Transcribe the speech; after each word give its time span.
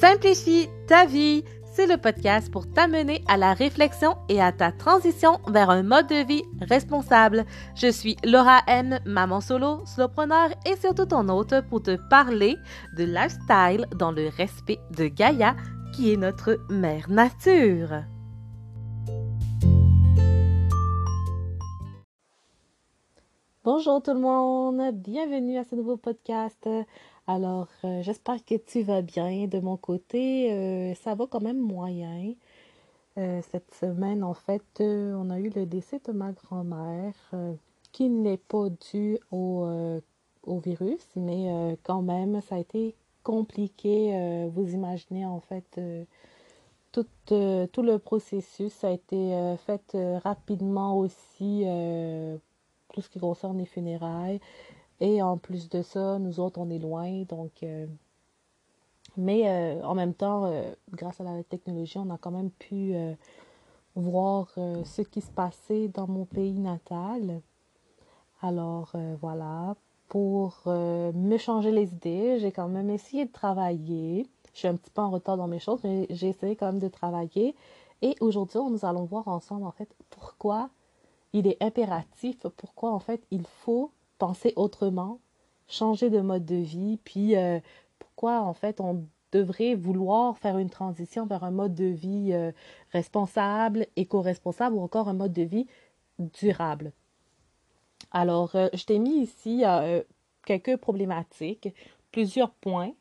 Simplifie 0.00 0.66
ta 0.86 1.04
vie, 1.04 1.44
c'est 1.74 1.86
le 1.86 1.98
podcast 1.98 2.50
pour 2.50 2.66
t'amener 2.72 3.22
à 3.28 3.36
la 3.36 3.52
réflexion 3.52 4.16
et 4.30 4.40
à 4.40 4.50
ta 4.50 4.72
transition 4.72 5.40
vers 5.48 5.68
un 5.68 5.82
mode 5.82 6.06
de 6.06 6.26
vie 6.26 6.42
responsable. 6.62 7.44
Je 7.74 7.92
suis 7.92 8.16
Laura 8.24 8.62
M, 8.66 8.98
maman 9.04 9.42
solo, 9.42 9.84
solopreneur 9.84 10.52
et 10.64 10.76
surtout 10.76 11.04
ton 11.04 11.28
hôte 11.28 11.52
pour 11.68 11.82
te 11.82 11.98
parler 12.08 12.56
de 12.96 13.04
lifestyle 13.04 13.84
dans 13.98 14.10
le 14.10 14.28
respect 14.28 14.78
de 14.96 15.08
Gaïa, 15.08 15.54
qui 15.92 16.14
est 16.14 16.16
notre 16.16 16.58
mère 16.70 17.10
nature. 17.10 18.04
Bonjour 23.62 24.02
tout 24.02 24.14
le 24.14 24.20
monde, 24.20 24.94
bienvenue 24.94 25.58
à 25.58 25.64
ce 25.64 25.74
nouveau 25.74 25.98
podcast. 25.98 26.66
Alors, 27.32 27.68
euh, 27.84 28.02
j'espère 28.02 28.44
que 28.44 28.56
tu 28.56 28.82
vas 28.82 29.02
bien. 29.02 29.46
De 29.46 29.60
mon 29.60 29.76
côté, 29.76 30.52
euh, 30.52 30.94
ça 30.96 31.14
va 31.14 31.28
quand 31.28 31.40
même 31.40 31.60
moyen. 31.60 32.34
Euh, 33.18 33.40
cette 33.52 33.72
semaine, 33.72 34.24
en 34.24 34.34
fait, 34.34 34.64
on 34.80 35.30
a 35.30 35.38
eu 35.38 35.48
le 35.50 35.64
décès 35.64 36.00
de 36.04 36.10
ma 36.10 36.32
grand-mère, 36.32 37.14
qui 37.92 38.08
n'est 38.08 38.36
pas 38.36 38.68
dû 38.90 39.16
au, 39.30 39.64
virus, 40.44 41.06
mais 41.14 41.76
quand 41.84 42.02
même, 42.02 42.40
ça 42.40 42.56
a 42.56 42.58
été 42.58 42.96
compliqué. 43.22 44.48
vous 44.52 44.74
imaginez, 44.74 45.24
en 45.24 45.38
fait, 45.38 45.80
tout, 46.90 47.06
tout, 47.26 47.82
le 47.82 47.98
processus 47.98 48.82
a 48.82 48.90
été 48.90 49.54
fait 49.66 49.96
rapidement 50.18 50.98
aussi, 50.98 51.64
tout 52.92 53.00
ce 53.00 53.08
qui 53.08 53.20
concerne 53.20 53.58
les 53.58 53.66
funérailles. 53.66 54.40
Et 55.00 55.22
en 55.22 55.38
plus 55.38 55.68
de 55.68 55.82
ça, 55.82 56.18
nous 56.18 56.40
autres, 56.40 56.60
on 56.60 56.70
est 56.70 56.78
loin. 56.78 57.22
Donc, 57.28 57.62
euh, 57.62 57.86
mais 59.16 59.48
euh, 59.48 59.82
en 59.82 59.94
même 59.94 60.14
temps, 60.14 60.44
euh, 60.44 60.62
grâce 60.92 61.20
à 61.20 61.24
la 61.24 61.42
technologie, 61.42 61.98
on 61.98 62.10
a 62.10 62.18
quand 62.18 62.30
même 62.30 62.50
pu 62.50 62.94
voir 63.96 64.50
ce 64.54 65.02
qui 65.02 65.20
se 65.20 65.30
passait 65.30 65.88
dans 65.88 66.06
mon 66.06 66.24
pays 66.24 66.58
natal. 66.58 67.40
Alors, 68.42 68.92
voilà. 69.20 69.74
Pour 70.08 70.62
me 70.66 71.36
changer 71.36 71.70
les 71.70 71.92
idées, 71.92 72.38
j'ai 72.40 72.50
quand 72.50 72.68
même 72.68 72.90
essayé 72.90 73.26
de 73.26 73.32
travailler. 73.32 74.26
Je 74.52 74.58
suis 74.58 74.68
un 74.68 74.74
petit 74.74 74.90
peu 74.90 75.02
en 75.02 75.10
retard 75.10 75.36
dans 75.36 75.46
mes 75.46 75.60
choses, 75.60 75.80
mais 75.84 76.06
j'ai 76.10 76.28
essayé 76.28 76.56
quand 76.56 76.66
même 76.66 76.80
de 76.80 76.88
travailler. 76.88 77.54
Et 78.02 78.16
aujourd'hui, 78.20 78.60
nous 78.70 78.84
allons 78.84 79.04
voir 79.04 79.28
ensemble, 79.28 79.64
en 79.64 79.70
fait, 79.70 79.88
pourquoi 80.08 80.70
il 81.32 81.46
est 81.46 81.62
impératif, 81.62 82.38
pourquoi, 82.56 82.90
en 82.90 82.98
fait, 82.98 83.22
il 83.30 83.46
faut 83.46 83.92
penser 84.20 84.52
autrement, 84.54 85.18
changer 85.66 86.10
de 86.10 86.20
mode 86.20 86.44
de 86.44 86.56
vie, 86.56 86.98
puis 87.04 87.36
euh, 87.36 87.58
pourquoi 87.98 88.42
en 88.42 88.52
fait 88.52 88.80
on 88.80 89.04
devrait 89.32 89.74
vouloir 89.74 90.36
faire 90.38 90.58
une 90.58 90.68
transition 90.68 91.26
vers 91.26 91.42
un 91.42 91.50
mode 91.50 91.74
de 91.74 91.86
vie 91.86 92.32
euh, 92.32 92.52
responsable, 92.92 93.86
éco-responsable 93.96 94.76
ou 94.76 94.82
encore 94.82 95.08
un 95.08 95.14
mode 95.14 95.32
de 95.32 95.42
vie 95.42 95.66
durable. 96.18 96.92
Alors, 98.12 98.54
euh, 98.56 98.68
je 98.74 98.84
t'ai 98.84 98.98
mis 98.98 99.22
ici 99.22 99.62
quelques 100.44 100.76
problématiques, 100.76 101.68
plusieurs 102.12 102.50
points. 102.50 102.92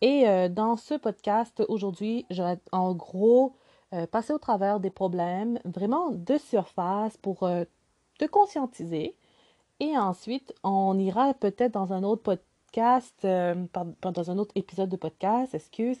Et 0.00 0.26
dans 0.50 0.76
ce 0.76 0.94
podcast 0.94 1.60
aujourd'hui, 1.68 2.24
je 2.30 2.40
vais 2.40 2.56
en 2.70 2.94
gros 2.94 3.56
passer 4.12 4.32
au 4.32 4.38
travers 4.38 4.78
des 4.78 4.90
problèmes 4.90 5.58
vraiment 5.64 6.10
de 6.12 6.38
surface 6.38 7.16
pour 7.16 7.48
te 8.18 8.24
conscientiser, 8.26 9.16
et 9.80 9.96
ensuite, 9.96 10.52
on 10.64 10.98
ira 10.98 11.34
peut-être 11.34 11.72
dans 11.72 11.92
un 11.92 12.02
autre 12.02 12.22
podcast, 12.22 13.14
euh, 13.24 13.54
dans 14.02 14.30
un 14.30 14.38
autre 14.38 14.52
épisode 14.56 14.88
de 14.88 14.96
podcast, 14.96 15.54
excuse, 15.54 16.00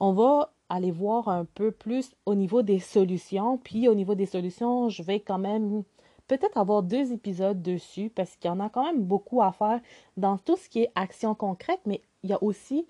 on 0.00 0.12
va 0.12 0.52
aller 0.68 0.90
voir 0.90 1.28
un 1.28 1.44
peu 1.44 1.70
plus 1.70 2.12
au 2.26 2.34
niveau 2.34 2.62
des 2.62 2.80
solutions. 2.80 3.58
Puis 3.58 3.88
au 3.88 3.94
niveau 3.94 4.14
des 4.14 4.26
solutions, 4.26 4.88
je 4.88 5.02
vais 5.02 5.20
quand 5.20 5.38
même 5.38 5.84
peut-être 6.26 6.58
avoir 6.58 6.82
deux 6.82 7.12
épisodes 7.12 7.62
dessus 7.62 8.10
parce 8.10 8.34
qu'il 8.36 8.48
y 8.48 8.52
en 8.52 8.58
a 8.58 8.68
quand 8.68 8.84
même 8.84 9.04
beaucoup 9.04 9.42
à 9.42 9.52
faire 9.52 9.80
dans 10.16 10.38
tout 10.38 10.56
ce 10.56 10.68
qui 10.68 10.80
est 10.80 10.92
action 10.96 11.34
concrète, 11.34 11.80
mais 11.86 12.02
il 12.24 12.30
y 12.30 12.32
a 12.32 12.42
aussi 12.42 12.86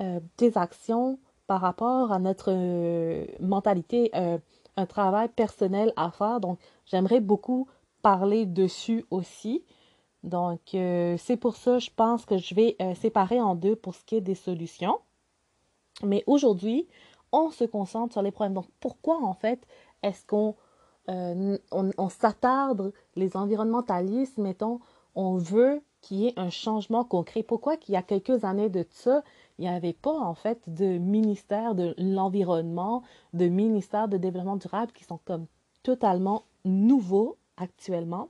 euh, 0.00 0.20
des 0.38 0.56
actions 0.56 1.18
par 1.46 1.60
rapport 1.60 2.12
à 2.12 2.18
notre 2.20 2.52
euh, 2.52 3.26
mentalité, 3.40 4.10
un 4.76 4.86
travail 4.86 5.28
personnel 5.28 5.92
à 5.96 6.10
faire. 6.10 6.40
Donc, 6.40 6.58
j'aimerais 6.86 7.20
beaucoup 7.20 7.68
parler 8.04 8.44
dessus 8.44 9.06
aussi. 9.10 9.64
Donc, 10.24 10.74
euh, 10.74 11.16
c'est 11.18 11.38
pour 11.38 11.56
ça, 11.56 11.78
je 11.78 11.88
pense 11.96 12.26
que 12.26 12.36
je 12.36 12.54
vais 12.54 12.76
euh, 12.82 12.94
séparer 12.94 13.40
en 13.40 13.54
deux 13.54 13.76
pour 13.76 13.94
ce 13.94 14.04
qui 14.04 14.16
est 14.16 14.20
des 14.20 14.34
solutions. 14.34 14.98
Mais 16.02 16.22
aujourd'hui, 16.26 16.86
on 17.32 17.50
se 17.50 17.64
concentre 17.64 18.12
sur 18.12 18.20
les 18.20 18.30
problèmes. 18.30 18.52
Donc, 18.52 18.68
pourquoi 18.78 19.22
en 19.22 19.32
fait 19.32 19.66
est-ce 20.02 20.26
qu'on 20.26 20.54
euh, 21.08 21.56
on, 21.72 22.08
s'attarde, 22.10 22.92
les 23.16 23.38
environnementalistes, 23.38 24.36
mettons, 24.36 24.80
on 25.14 25.38
veut 25.38 25.82
qu'il 26.02 26.18
y 26.18 26.26
ait 26.26 26.38
un 26.38 26.50
changement 26.50 27.04
concret? 27.04 27.42
Pourquoi 27.42 27.78
qu'il 27.78 27.94
y 27.94 27.96
a 27.96 28.02
quelques 28.02 28.44
années 28.44 28.68
de 28.68 28.84
ça, 28.90 29.22
il 29.58 29.62
n'y 29.62 29.70
avait 29.70 29.94
pas 29.94 30.18
en 30.18 30.34
fait 30.34 30.60
de 30.66 30.98
ministère 30.98 31.74
de 31.74 31.94
l'environnement, 31.96 33.02
de 33.32 33.48
ministère 33.48 34.08
de 34.08 34.18
développement 34.18 34.56
durable 34.56 34.92
qui 34.92 35.04
sont 35.04 35.20
comme 35.24 35.46
totalement 35.82 36.44
nouveaux 36.66 37.38
actuellement. 37.56 38.28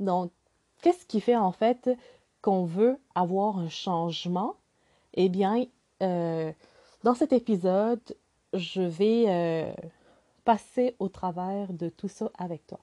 Donc, 0.00 0.30
qu'est-ce 0.82 1.06
qui 1.06 1.20
fait 1.20 1.36
en 1.36 1.52
fait 1.52 1.90
qu'on 2.42 2.64
veut 2.64 2.98
avoir 3.14 3.58
un 3.58 3.68
changement? 3.68 4.56
Eh 5.14 5.28
bien, 5.28 5.64
euh, 6.02 6.52
dans 7.02 7.14
cet 7.14 7.32
épisode, 7.32 8.00
je 8.52 8.82
vais 8.82 9.24
euh, 9.28 9.72
passer 10.44 10.94
au 10.98 11.08
travers 11.08 11.72
de 11.72 11.88
tout 11.88 12.08
ça 12.08 12.30
avec 12.38 12.66
toi. 12.66 12.78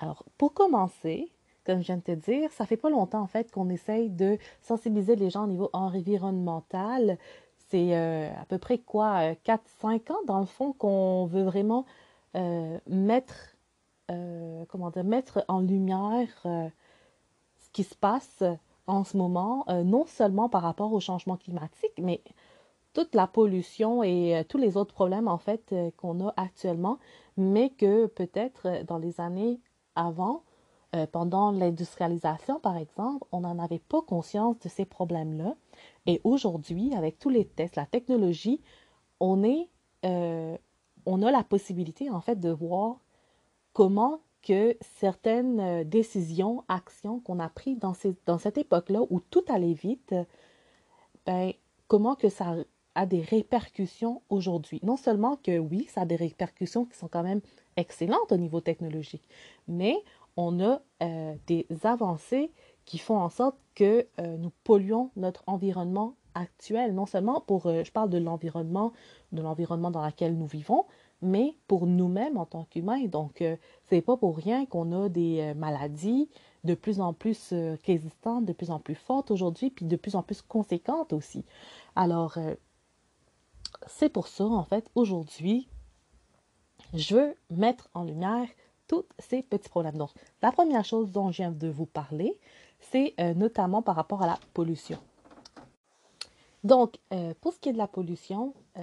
Alors, 0.00 0.24
pour 0.38 0.52
commencer, 0.54 1.30
comme 1.64 1.80
je 1.80 1.86
viens 1.86 1.98
de 1.98 2.02
te 2.02 2.12
dire, 2.12 2.50
ça 2.52 2.66
fait 2.66 2.76
pas 2.76 2.90
longtemps 2.90 3.20
en 3.20 3.26
fait 3.26 3.50
qu'on 3.50 3.68
essaye 3.68 4.10
de 4.10 4.38
sensibiliser 4.62 5.16
les 5.16 5.30
gens 5.30 5.44
au 5.44 5.48
niveau 5.48 5.70
environnemental. 5.72 7.18
C'est 7.68 7.94
euh, 7.94 8.28
à 8.40 8.44
peu 8.46 8.58
près 8.58 8.78
quoi, 8.78 9.32
4-5 9.44 10.12
ans 10.12 10.18
dans 10.26 10.40
le 10.40 10.46
fond 10.46 10.72
qu'on 10.72 11.26
veut 11.26 11.44
vraiment 11.44 11.84
mettre 12.86 13.49
euh, 14.10 14.64
comment 14.68 14.90
dire, 14.90 15.04
mettre 15.04 15.44
en 15.48 15.60
lumière 15.60 16.28
euh, 16.46 16.68
ce 17.58 17.70
qui 17.70 17.84
se 17.84 17.94
passe 17.94 18.42
en 18.86 19.04
ce 19.04 19.16
moment, 19.16 19.64
euh, 19.68 19.84
non 19.84 20.04
seulement 20.06 20.48
par 20.48 20.62
rapport 20.62 20.92
au 20.92 21.00
changement 21.00 21.36
climatique, 21.36 21.92
mais 21.98 22.22
toute 22.92 23.14
la 23.14 23.28
pollution 23.28 24.02
et 24.02 24.44
tous 24.48 24.58
les 24.58 24.76
autres 24.76 24.92
problèmes 24.92 25.28
en 25.28 25.38
fait 25.38 25.72
qu'on 25.96 26.26
a 26.26 26.34
actuellement, 26.36 26.98
mais 27.36 27.70
que 27.70 28.06
peut-être 28.06 28.84
dans 28.84 28.98
les 28.98 29.20
années 29.20 29.60
avant, 29.94 30.42
pendant 31.12 31.52
l'industrialisation 31.52 32.58
par 32.58 32.76
exemple, 32.76 33.24
on 33.30 33.42
n'en 33.42 33.60
avait 33.60 33.78
pas 33.78 34.02
conscience 34.02 34.58
de 34.58 34.68
ces 34.68 34.86
problèmes-là. 34.86 35.54
Et 36.06 36.20
aujourd'hui, 36.24 36.92
avec 36.96 37.20
tous 37.20 37.28
les 37.28 37.44
tests, 37.44 37.76
la 37.76 37.86
technologie, 37.86 38.60
on 39.20 39.44
est, 39.44 39.68
on 40.02 41.22
a 41.22 41.30
la 41.30 41.44
possibilité 41.44 42.10
en 42.10 42.20
fait 42.20 42.40
de 42.40 42.50
voir 42.50 42.96
comment 43.72 44.20
que 44.42 44.76
certaines 44.80 45.60
euh, 45.60 45.84
décisions, 45.84 46.64
actions 46.68 47.20
qu'on 47.20 47.38
a 47.38 47.48
prises 47.48 47.78
dans, 47.78 47.94
cette 48.38 48.58
époque-là 48.58 49.02
où 49.10 49.20
tout 49.20 49.44
allait 49.48 49.74
vite, 49.74 50.14
ben, 51.26 51.52
comment 51.88 52.14
que 52.14 52.28
ça 52.28 52.54
a 52.94 53.06
des 53.06 53.20
répercussions 53.20 54.22
aujourd'hui? 54.30 54.80
Non 54.82 54.96
seulement 54.96 55.36
que 55.36 55.58
oui, 55.58 55.86
ça 55.90 56.02
a 56.02 56.06
des 56.06 56.16
répercussions 56.16 56.86
qui 56.86 56.96
sont 56.96 57.08
quand 57.08 57.22
même 57.22 57.40
excellentes 57.76 58.32
au 58.32 58.36
niveau 58.36 58.60
technologique, 58.60 59.28
mais 59.68 59.96
on 60.36 60.60
a 60.60 60.80
euh, 61.02 61.34
des 61.46 61.66
avancées 61.82 62.50
qui 62.86 62.98
font 62.98 63.18
en 63.18 63.28
sorte 63.28 63.58
que 63.74 64.06
euh, 64.20 64.36
nous 64.38 64.50
polluons 64.64 65.10
notre 65.16 65.44
environnement 65.46 66.16
actuel, 66.34 66.94
non 66.94 67.06
seulement 67.06 67.40
pour, 67.40 67.64
je 67.64 67.90
parle 67.90 68.08
de 68.08 68.18
l'environnement, 68.18 68.92
de 69.32 69.42
l'environnement 69.42 69.90
dans 69.90 70.06
lequel 70.06 70.38
nous 70.38 70.46
vivons, 70.46 70.86
mais 71.22 71.54
pour 71.66 71.86
nous-mêmes 71.86 72.36
en 72.36 72.46
tant 72.46 72.64
qu'humains. 72.64 73.04
Donc, 73.06 73.42
euh, 73.42 73.56
c'est 73.88 74.00
pas 74.00 74.16
pour 74.16 74.36
rien 74.36 74.66
qu'on 74.66 74.92
a 74.92 75.08
des 75.08 75.40
euh, 75.40 75.54
maladies 75.54 76.28
de 76.64 76.74
plus 76.74 77.00
en 77.00 77.12
plus 77.12 77.50
euh, 77.52 77.76
résistantes, 77.86 78.44
de 78.44 78.52
plus 78.52 78.70
en 78.70 78.78
plus 78.78 78.94
fortes 78.94 79.30
aujourd'hui, 79.30 79.70
puis 79.70 79.86
de 79.86 79.96
plus 79.96 80.14
en 80.14 80.22
plus 80.22 80.42
conséquentes 80.42 81.12
aussi. 81.12 81.44
Alors, 81.96 82.38
c'est 83.86 84.08
pour 84.08 84.28
ça, 84.28 84.44
en 84.44 84.64
fait, 84.64 84.90
aujourd'hui, 84.94 85.68
je 86.94 87.16
veux 87.16 87.34
mettre 87.50 87.88
en 87.94 88.04
lumière 88.04 88.48
tous 88.88 89.04
ces 89.18 89.42
petits 89.42 89.68
problèmes. 89.68 89.96
Donc, 89.96 90.10
la 90.42 90.52
première 90.52 90.84
chose 90.84 91.12
dont 91.12 91.30
je 91.30 91.38
viens 91.38 91.52
de 91.52 91.68
vous 91.68 91.86
parler, 91.86 92.38
c'est 92.80 93.14
notamment 93.34 93.82
par 93.82 93.96
rapport 93.96 94.22
à 94.22 94.26
la 94.26 94.38
pollution. 94.54 94.98
Donc, 96.62 96.98
euh, 97.12 97.32
pour 97.40 97.54
ce 97.54 97.58
qui 97.58 97.70
est 97.70 97.72
de 97.72 97.78
la 97.78 97.88
pollution, 97.88 98.54
euh, 98.76 98.82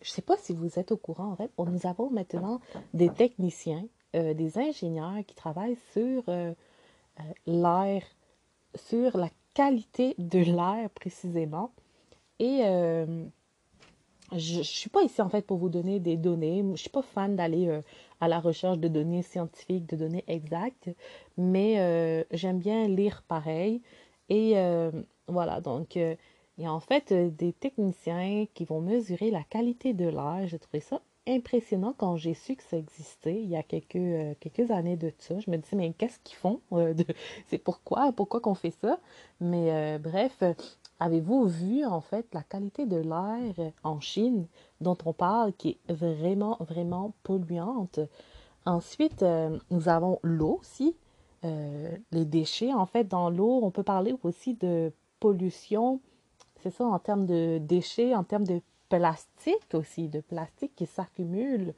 je 0.00 0.10
ne 0.10 0.14
sais 0.14 0.22
pas 0.22 0.36
si 0.36 0.52
vous 0.52 0.78
êtes 0.78 0.92
au 0.92 0.96
courant, 0.96 1.32
en 1.32 1.36
fait, 1.36 1.50
nous 1.58 1.86
avons 1.86 2.10
maintenant 2.10 2.60
des 2.94 3.08
techniciens, 3.08 3.84
euh, 4.14 4.32
des 4.32 4.58
ingénieurs 4.58 5.24
qui 5.26 5.34
travaillent 5.34 5.78
sur 5.92 6.22
l'air, 7.46 8.02
sur 8.74 9.16
la 9.16 9.28
qualité 9.54 10.14
de 10.18 10.38
l'air 10.38 10.88
précisément. 10.90 11.72
Et 12.38 12.60
je 14.32 14.58
ne 14.58 14.62
suis 14.62 14.90
pas 14.90 15.02
ici 15.02 15.22
en 15.22 15.28
fait 15.28 15.42
pour 15.42 15.56
vous 15.56 15.68
donner 15.68 15.98
des 15.98 16.16
données. 16.16 16.58
Je 16.58 16.70
ne 16.70 16.76
suis 16.76 16.90
pas 16.90 17.02
fan 17.02 17.34
d'aller 17.34 17.80
à 18.20 18.28
la 18.28 18.38
recherche 18.38 18.78
de 18.78 18.88
données 18.88 19.22
scientifiques, 19.22 19.86
de 19.86 19.96
données 19.96 20.24
exactes, 20.28 20.90
mais 21.38 22.26
j'aime 22.30 22.58
bien 22.58 22.86
lire 22.86 23.24
pareil. 23.26 23.80
Et 24.28 24.54
voilà, 25.26 25.60
donc 25.62 25.98
il 26.58 26.64
y 26.64 26.66
a 26.66 26.72
en 26.72 26.80
fait 26.80 27.12
des 27.12 27.52
techniciens 27.52 28.46
qui 28.54 28.64
vont 28.64 28.80
mesurer 28.80 29.30
la 29.30 29.42
qualité 29.42 29.92
de 29.92 30.08
l'air. 30.08 30.46
J'ai 30.46 30.58
trouvé 30.58 30.80
ça 30.80 31.00
impressionnant 31.28 31.92
quand 31.96 32.16
j'ai 32.16 32.34
su 32.34 32.54
que 32.54 32.62
ça 32.62 32.76
existait 32.76 33.42
il 33.42 33.48
y 33.48 33.56
a 33.56 33.62
quelques, 33.62 34.38
quelques 34.38 34.70
années 34.70 34.96
de 34.96 35.12
ça. 35.18 35.38
Je 35.40 35.50
me 35.50 35.56
disais, 35.56 35.76
mais 35.76 35.92
qu'est-ce 35.92 36.20
qu'ils 36.20 36.36
font? 36.36 36.60
C'est 37.48 37.58
pourquoi? 37.58 38.12
Pourquoi 38.12 38.40
qu'on 38.40 38.54
fait 38.54 38.70
ça? 38.70 39.00
Mais 39.40 39.98
bref, 39.98 40.42
Avez-vous 40.98 41.46
vu 41.46 41.84
en 41.84 42.00
fait 42.00 42.26
la 42.32 42.42
qualité 42.42 42.86
de 42.86 42.96
l'air 42.96 43.72
en 43.84 44.00
Chine 44.00 44.46
dont 44.80 44.96
on 45.04 45.12
parle 45.12 45.52
qui 45.52 45.78
est 45.88 45.92
vraiment, 45.92 46.56
vraiment 46.60 47.12
polluante? 47.22 48.00
Ensuite, 48.64 49.22
euh, 49.22 49.58
nous 49.70 49.90
avons 49.90 50.18
l'eau 50.22 50.58
aussi, 50.60 50.96
euh, 51.44 51.94
les 52.12 52.24
déchets 52.24 52.72
en 52.72 52.86
fait 52.86 53.04
dans 53.04 53.28
l'eau. 53.28 53.60
On 53.62 53.70
peut 53.70 53.82
parler 53.82 54.14
aussi 54.22 54.54
de 54.54 54.90
pollution, 55.20 56.00
c'est 56.62 56.70
ça 56.70 56.84
en 56.84 56.98
termes 56.98 57.26
de 57.26 57.58
déchets, 57.58 58.14
en 58.14 58.24
termes 58.24 58.46
de 58.46 58.60
plastique 58.88 59.74
aussi, 59.74 60.08
de 60.08 60.20
plastique 60.20 60.72
qui 60.76 60.86
s'accumule. 60.86 61.74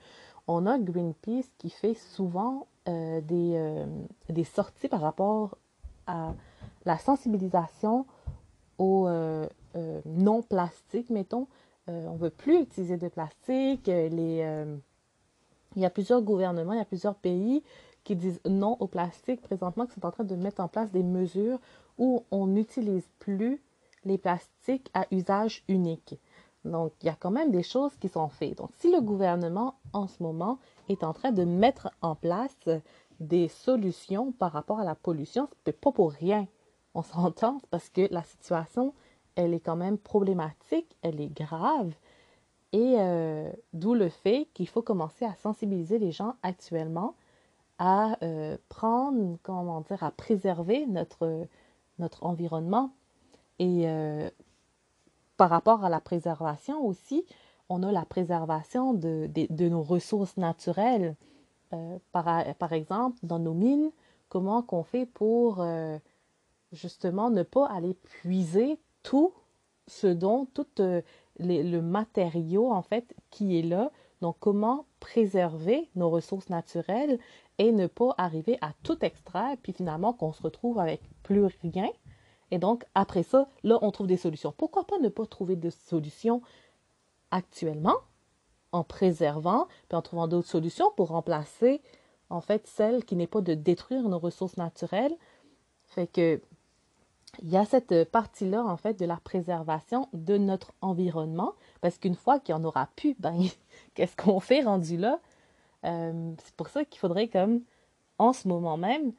On 0.47 0.67
a 0.67 0.79
Greenpeace 0.79 1.51
qui 1.59 1.71
fait 1.71 1.95
souvent 1.95 2.67
euh, 2.89 3.21
des, 3.21 3.85
des 4.29 4.45
sorties 4.45 4.89
par 4.89 5.01
rapport 5.01 5.57
à 6.07 6.33
la 6.85 6.99
sensibilisation 6.99 8.07
au 8.79 9.07
euh, 9.09 9.47
euh, 9.77 10.01
non 10.07 10.43
plastique, 10.43 11.11
mettons. 11.11 11.47
Euh, 11.89 12.07
on 12.07 12.15
ne 12.15 12.19
veut 12.19 12.31
plus 12.31 12.61
utiliser 12.63 12.97
de 12.97 13.09
plastique. 13.09 13.87
Les, 13.87 14.67
il 15.77 15.83
y 15.83 15.85
a 15.85 15.91
plusieurs 15.91 16.23
gouvernements, 16.23 16.73
il 16.73 16.79
y 16.79 16.83
a 16.83 16.87
plusieurs 16.87 17.15
pays 17.15 17.63
qui 18.05 18.17
disent 18.17 18.41
non 18.49 18.77
au 18.81 18.87
plastique 18.87 19.43
présentement, 19.43 19.87
qui 19.87 19.93
sont 19.95 20.07
en 20.07 20.11
train 20.11 20.25
de 20.25 20.35
mettre 20.35 20.63
en 20.63 20.69
place 20.69 20.91
des 20.91 21.03
mesures 21.03 21.59
où 21.99 22.25
on 22.31 22.47
n'utilise 22.47 23.07
plus 23.19 23.61
les 24.05 24.19
plastiques 24.19 24.91
à 24.95 25.07
usage 25.11 25.63
unique. 25.69 26.19
Donc, 26.65 26.93
il 27.03 27.07
y 27.07 27.11
a 27.11 27.17
quand 27.19 27.31
même 27.31 27.51
des 27.51 27.63
choses 27.63 27.97
qui 27.97 28.09
sont 28.09 28.29
faites. 28.29 28.59
Donc, 28.59 28.71
si 28.79 28.91
le 28.91 29.01
gouvernement, 29.01 29.77
en 29.93 30.07
ce 30.07 30.23
moment, 30.23 30.59
est 30.89 31.05
en 31.05 31.13
train 31.13 31.33
de 31.33 31.45
mettre 31.45 31.91
en 32.03 32.15
place 32.15 32.57
des 33.21 33.49
solutions 33.49 34.33
par 34.33 34.53
rapport 34.53 34.81
à 34.81 34.85
la 34.85 34.95
pollution, 34.95 35.49
ce 35.51 35.71
n'est 35.71 35.77
pas 35.77 35.93
pour 35.93 36.13
rien 36.13 36.47
on 36.99 37.03
s'entend 37.03 37.59
parce 37.71 37.89
que 37.91 38.09
la 38.11 38.23
situation, 38.23 38.95
elle 39.37 39.55
est 39.55 39.61
quand 39.61 39.77
même 39.77 39.99
problématique, 39.99 40.97
elle 41.03 41.21
est 41.21 41.33
grave. 41.33 41.95
Et 42.73 42.97
euh, 42.99 43.51
d'où 43.73 43.95
le 43.95 44.09
fait 44.09 44.49
qu'il 44.53 44.69
faut 44.69 44.83
commencer 44.83 45.25
à 45.25 45.35
sensibiliser 45.37 45.99
les 45.99 46.13
gens 46.13 46.35
actuellement 46.43 47.15
à 47.79 48.19
euh, 48.25 48.59
prendre, 48.69 49.39
comment 49.43 49.81
dire, 49.83 50.03
à 50.03 50.11
préserver 50.11 50.87
notre, 50.87 51.47
notre 51.99 52.27
environnement. 52.27 52.91
Et 53.59 53.89
euh, 53.89 54.31
par 55.37 55.51
rapport 55.51 55.85
à 55.85 55.89
la 55.89 56.01
préservation 56.01 56.85
aussi, 56.85 57.25
on 57.69 57.83
a 57.83 57.93
la 57.93 58.05
préservation 58.05 58.95
de, 58.95 59.29
de, 59.29 59.69
nos 59.69 59.83
ressources 59.83 60.37
naturelles. 60.37 61.17
par, 62.13 62.55
par, 62.55 62.73
exemple, 62.73 63.19
dans 63.23 63.39
nos 63.39 63.53
mines, 63.53 63.91
comment 64.29 64.63
qu'on 64.63 64.85
fait 64.85 65.07
pour 65.07 65.63
justement 66.73 67.31
ne 67.31 67.43
pas 67.43 67.67
aller 67.67 67.95
puiser 67.95 68.79
tout 69.03 69.33
ce 69.87 70.07
dont, 70.07 70.47
tout 70.55 70.67
euh, 70.81 71.03
le 71.39 71.81
matériau 71.81 72.71
en 72.71 72.83
fait 72.83 73.15
qui 73.31 73.59
est 73.59 73.63
là. 73.63 73.91
Donc 74.21 74.37
comment 74.41 74.85
préserver 75.01 75.89
nos 75.95 76.11
ressources 76.11 76.51
naturelles 76.51 77.19
et 77.59 77.73
ne 77.73 77.87
pas 77.87 78.15
arriver 78.19 78.59
à 78.61 78.73
tout 78.83 79.05
extraire, 79.05 79.57
puis 79.63 79.73
finalement 79.73 80.13
qu'on 80.13 80.33
se 80.33 80.43
retrouve 80.43 80.79
avec 80.79 81.01
plus 81.23 81.47
rien. 81.63 81.89
Et 82.51 82.59
donc 82.59 82.85
après 82.95 83.23
ça, 83.23 83.49
là, 83.63 83.79
on 83.83 83.91
trouve 83.91 84.07
des 84.07 84.17
solutions. 84.17 84.53
Pourquoi 84.57 84.85
pas 84.85 84.99
ne 84.99 85.09
pas 85.09 85.27
trouver 85.27 85.57
de 85.57 85.71
solutions 85.71 86.43
actuellement 87.31 87.97
en 88.73 88.85
préservant, 88.85 89.67
puis 89.89 89.97
en 89.97 90.03
trouvant 90.03 90.29
d'autres 90.29 90.49
solutions 90.49 90.91
pour 90.97 91.09
remplacer 91.09 91.81
en 92.31 92.41
fait 92.41 92.67
celle 92.67 93.05
qui 93.05 93.17
n'est 93.17 93.27
pas 93.27 93.41
de 93.41 93.55
détruire 93.55 94.09
nos 94.09 94.19
ressources 94.19 94.57
naturelles. 94.57 95.17
Fait 95.87 96.07
que 96.07 96.41
il 97.43 97.51
y 97.51 97.57
a 97.57 97.65
cette 97.65 98.11
partie-là, 98.11 98.65
en 98.65 98.77
fait, 98.77 98.99
de 98.99 99.05
la 99.05 99.17
préservation 99.17 100.09
de 100.13 100.39
notre 100.39 100.73
environnement, 100.81 101.55
parce 101.81 101.99
qu'une 101.99 102.15
fois 102.15 102.41
qu'il 102.41 102.55
n'y 102.55 102.61
en 102.61 102.65
aura 102.65 102.89
plus, 102.97 103.15
ben, 103.19 103.39
qu'est-ce 103.95 104.17
qu'on 104.17 104.41
fait 104.41 104.63
rendu 104.63 104.97
là? 104.97 105.21
Euh, 105.85 106.33
c'est 106.43 106.55
pour 106.55 106.69
ça 106.69 106.85
qu'il 106.85 106.99
faudrait, 106.99 107.29
comme, 107.29 107.61
en 108.19 108.33
ce 108.33 108.49
moment 108.49 108.77
même, 108.77 109.13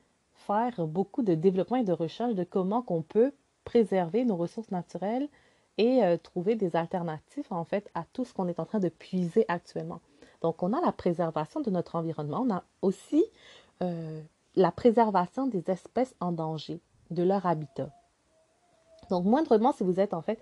faire 0.49 0.87
beaucoup 0.87 1.21
de 1.21 1.35
développement 1.35 1.77
et 1.77 1.83
de 1.83 1.93
recherche 1.93 2.33
de 2.33 2.43
comment 2.43 2.81
qu'on 2.81 3.01
peut 3.01 3.33
préserver 3.65 4.25
nos 4.25 4.35
ressources 4.35 4.71
naturelles 4.71 5.29
et 5.77 6.03
euh, 6.03 6.17
trouver 6.17 6.55
des 6.55 6.75
alternatives, 6.75 7.45
en 7.51 7.63
fait, 7.63 7.89
à 7.93 8.03
tout 8.13 8.25
ce 8.25 8.33
qu'on 8.33 8.47
est 8.47 8.59
en 8.59 8.65
train 8.65 8.79
de 8.79 8.89
puiser 8.89 9.45
actuellement. 9.47 10.01
Donc, 10.41 10.63
on 10.63 10.73
a 10.73 10.81
la 10.81 10.91
préservation 10.91 11.61
de 11.61 11.69
notre 11.69 11.95
environnement, 11.95 12.45
on 12.47 12.53
a 12.53 12.63
aussi 12.81 13.23
euh, 13.83 14.21
la 14.55 14.71
préservation 14.71 15.47
des 15.47 15.69
espèces 15.69 16.15
en 16.19 16.31
danger, 16.31 16.81
de 17.11 17.23
leur 17.23 17.45
habitat. 17.45 17.91
Donc, 19.09 19.25
moindrement, 19.25 19.71
si 19.71 19.83
vous 19.83 19.99
êtes 19.99 20.13
en 20.13 20.21
fait 20.21 20.39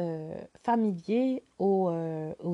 euh, 0.00 0.34
familier 0.62 1.42
aux, 1.58 1.90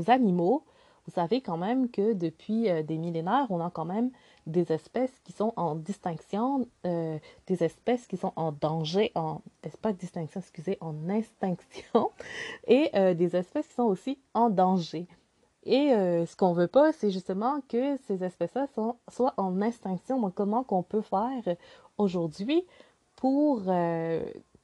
animaux, 0.06 0.64
vous 1.06 1.12
savez 1.12 1.42
quand 1.42 1.58
même 1.58 1.90
que 1.90 2.14
depuis 2.14 2.68
des 2.84 2.96
millénaires, 2.96 3.46
on 3.50 3.60
a 3.60 3.70
quand 3.70 3.84
même 3.84 4.10
des 4.46 4.72
espèces 4.72 5.18
qui 5.24 5.32
sont 5.32 5.52
en 5.56 5.74
distinction, 5.74 6.66
des 6.84 7.64
espèces 7.64 8.06
qui 8.06 8.16
sont 8.16 8.32
en 8.36 8.52
danger, 8.52 9.12
en 9.14 9.40
pas 9.82 9.92
distinction, 9.92 10.40
excusez, 10.40 10.78
en 10.80 11.08
extinction, 11.08 12.10
et 12.66 12.90
des 13.14 13.36
espèces 13.36 13.66
qui 13.68 13.74
sont 13.74 13.84
aussi 13.84 14.18
en 14.34 14.50
danger. 14.50 15.06
Et 15.64 15.90
ce 15.90 16.36
qu'on 16.36 16.52
veut 16.52 16.68
pas, 16.68 16.92
c'est 16.92 17.10
justement 17.10 17.60
que 17.68 17.96
ces 18.06 18.22
espèces-là 18.22 18.66
soient 19.08 19.34
en 19.36 19.60
extinction. 19.62 20.20
Donc, 20.20 20.34
comment 20.34 20.62
qu'on 20.62 20.82
peut 20.82 21.02
faire 21.02 21.56
aujourd'hui 21.96 22.64
pour 23.16 23.62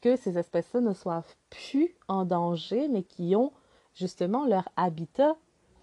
que 0.00 0.16
ces 0.16 0.38
espèces-là 0.38 0.80
ne 0.80 0.92
soient 0.92 1.24
plus 1.50 1.94
en 2.08 2.24
danger, 2.24 2.88
mais 2.88 3.02
qui 3.02 3.36
ont 3.36 3.52
justement 3.94 4.46
leur 4.46 4.68
habitat 4.76 5.36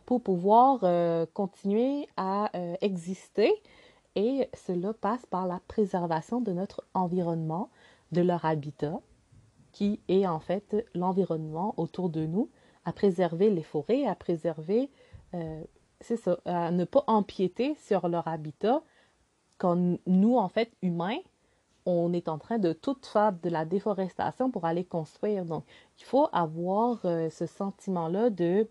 pour 0.06 0.22
pouvoir 0.22 0.80
euh, 0.84 1.26
continuer 1.34 2.08
à 2.18 2.50
euh, 2.56 2.76
exister? 2.82 3.54
Et 4.18 4.50
cela 4.56 4.94
passe 4.94 5.28
par 5.28 5.46
la 5.46 5.62
préservation 5.68 6.42
de 6.42 6.52
notre 6.52 6.84
environnement, 6.96 7.70
de 8.12 8.22
leur 8.22 8.46
habitat, 8.46 9.00
qui 9.74 10.00
est 10.08 10.26
en 10.26 10.40
fait 10.40 10.88
l'environnement 10.96 11.76
autour 11.78 12.10
de 12.10 12.26
nous, 12.26 12.50
à 12.84 12.94
préserver 12.94 13.52
les 13.52 13.62
forêts, 13.62 14.08
à 14.08 14.16
préserver, 14.16 14.90
euh, 15.36 15.64
ça, 16.02 16.40
à 16.46 16.72
ne 16.72 16.84
pas 16.84 17.04
empiéter 17.06 17.76
sur 17.76 18.08
leur 18.08 18.28
habitat 18.28 18.82
quand 19.60 20.00
nous, 20.08 20.36
en 20.36 20.50
fait, 20.50 20.72
humains, 20.82 21.20
on 21.86 22.12
est 22.12 22.28
en 22.28 22.40
train 22.40 22.58
de 22.58 22.74
tout 22.74 22.98
faire 23.04 23.34
de 23.34 23.50
la 23.50 23.66
déforestation 23.66 24.50
pour 24.50 24.66
aller 24.66 24.84
construire. 24.84 25.46
Donc, 25.46 25.64
il 26.00 26.06
faut 26.06 26.28
avoir 26.32 27.06
euh, 27.06 27.30
ce 27.30 27.46
sentiment-là 27.46 28.32
de, 28.32 28.68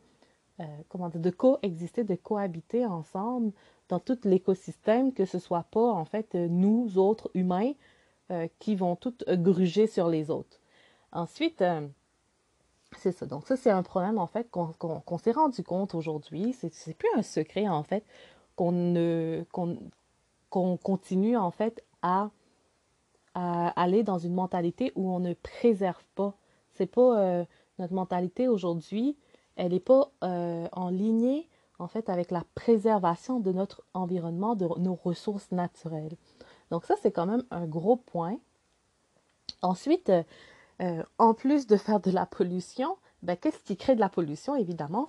euh, 0.58 0.64
comment 0.88 1.08
dire, 1.08 1.20
de 1.20 1.30
coexister, 1.30 2.02
de 2.02 2.16
cohabiter 2.16 2.84
ensemble 2.84 3.52
dans 3.88 4.00
tout 4.00 4.18
l'écosystème, 4.24 5.12
que 5.12 5.24
ce 5.24 5.38
soit 5.38 5.64
pas, 5.70 5.90
en 5.92 6.04
fait, 6.04 6.34
nous, 6.34 6.98
autres 6.98 7.30
humains, 7.34 7.72
euh, 8.30 8.48
qui 8.58 8.74
vont 8.74 8.96
tout 8.96 9.14
gruger 9.28 9.86
sur 9.86 10.08
les 10.08 10.30
autres. 10.30 10.60
Ensuite, 11.12 11.62
c'est 12.96 13.12
ça. 13.12 13.26
Donc, 13.26 13.46
ça, 13.46 13.56
c'est 13.56 13.70
un 13.70 13.82
problème, 13.82 14.18
en 14.18 14.26
fait, 14.26 14.50
qu'on 14.50 15.18
s'est 15.18 15.32
rendu 15.32 15.62
compte 15.62 15.94
aujourd'hui. 15.94 16.52
C'est 16.52 16.94
plus 16.94 17.08
un 17.16 17.22
secret, 17.22 17.68
en 17.68 17.82
fait, 17.82 18.04
qu'on 18.56 18.72
ne, 18.72 19.44
qu'on 19.52 20.76
continue, 20.76 21.36
en 21.36 21.50
fait, 21.50 21.84
à 22.02 22.30
aller 23.34 24.02
dans 24.02 24.18
une 24.18 24.34
mentalité 24.34 24.92
où 24.94 25.10
on 25.10 25.20
ne 25.20 25.34
préserve 25.34 26.04
pas. 26.14 26.34
C'est 26.72 26.86
pas 26.86 27.18
euh, 27.18 27.44
notre 27.78 27.94
mentalité 27.94 28.48
aujourd'hui, 28.48 29.16
elle 29.56 29.72
n'est 29.72 29.80
pas 29.80 30.10
euh, 30.24 30.68
en 30.72 30.88
lignée 30.88 31.48
en 31.78 31.88
fait 31.88 32.08
avec 32.08 32.30
la 32.30 32.44
préservation 32.54 33.40
de 33.40 33.52
notre 33.52 33.82
environnement, 33.94 34.54
de 34.54 34.66
nos 34.78 34.94
ressources 34.94 35.50
naturelles. 35.52 36.16
Donc 36.70 36.84
ça 36.84 36.94
c'est 37.02 37.12
quand 37.12 37.26
même 37.26 37.44
un 37.50 37.66
gros 37.66 37.96
point. 37.96 38.38
Ensuite, 39.62 40.12
euh, 40.82 41.02
en 41.18 41.34
plus 41.34 41.66
de 41.66 41.76
faire 41.76 42.00
de 42.00 42.10
la 42.10 42.26
pollution, 42.26 42.96
ben, 43.22 43.36
qu'est-ce 43.36 43.62
qui 43.62 43.76
crée 43.76 43.94
de 43.94 44.00
la 44.00 44.08
pollution 44.08 44.54
Évidemment, 44.56 45.08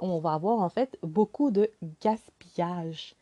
on 0.00 0.18
va 0.18 0.32
avoir 0.32 0.60
en 0.60 0.68
fait 0.68 0.98
beaucoup 1.02 1.50
de 1.50 1.70
gaspillage. 2.00 3.14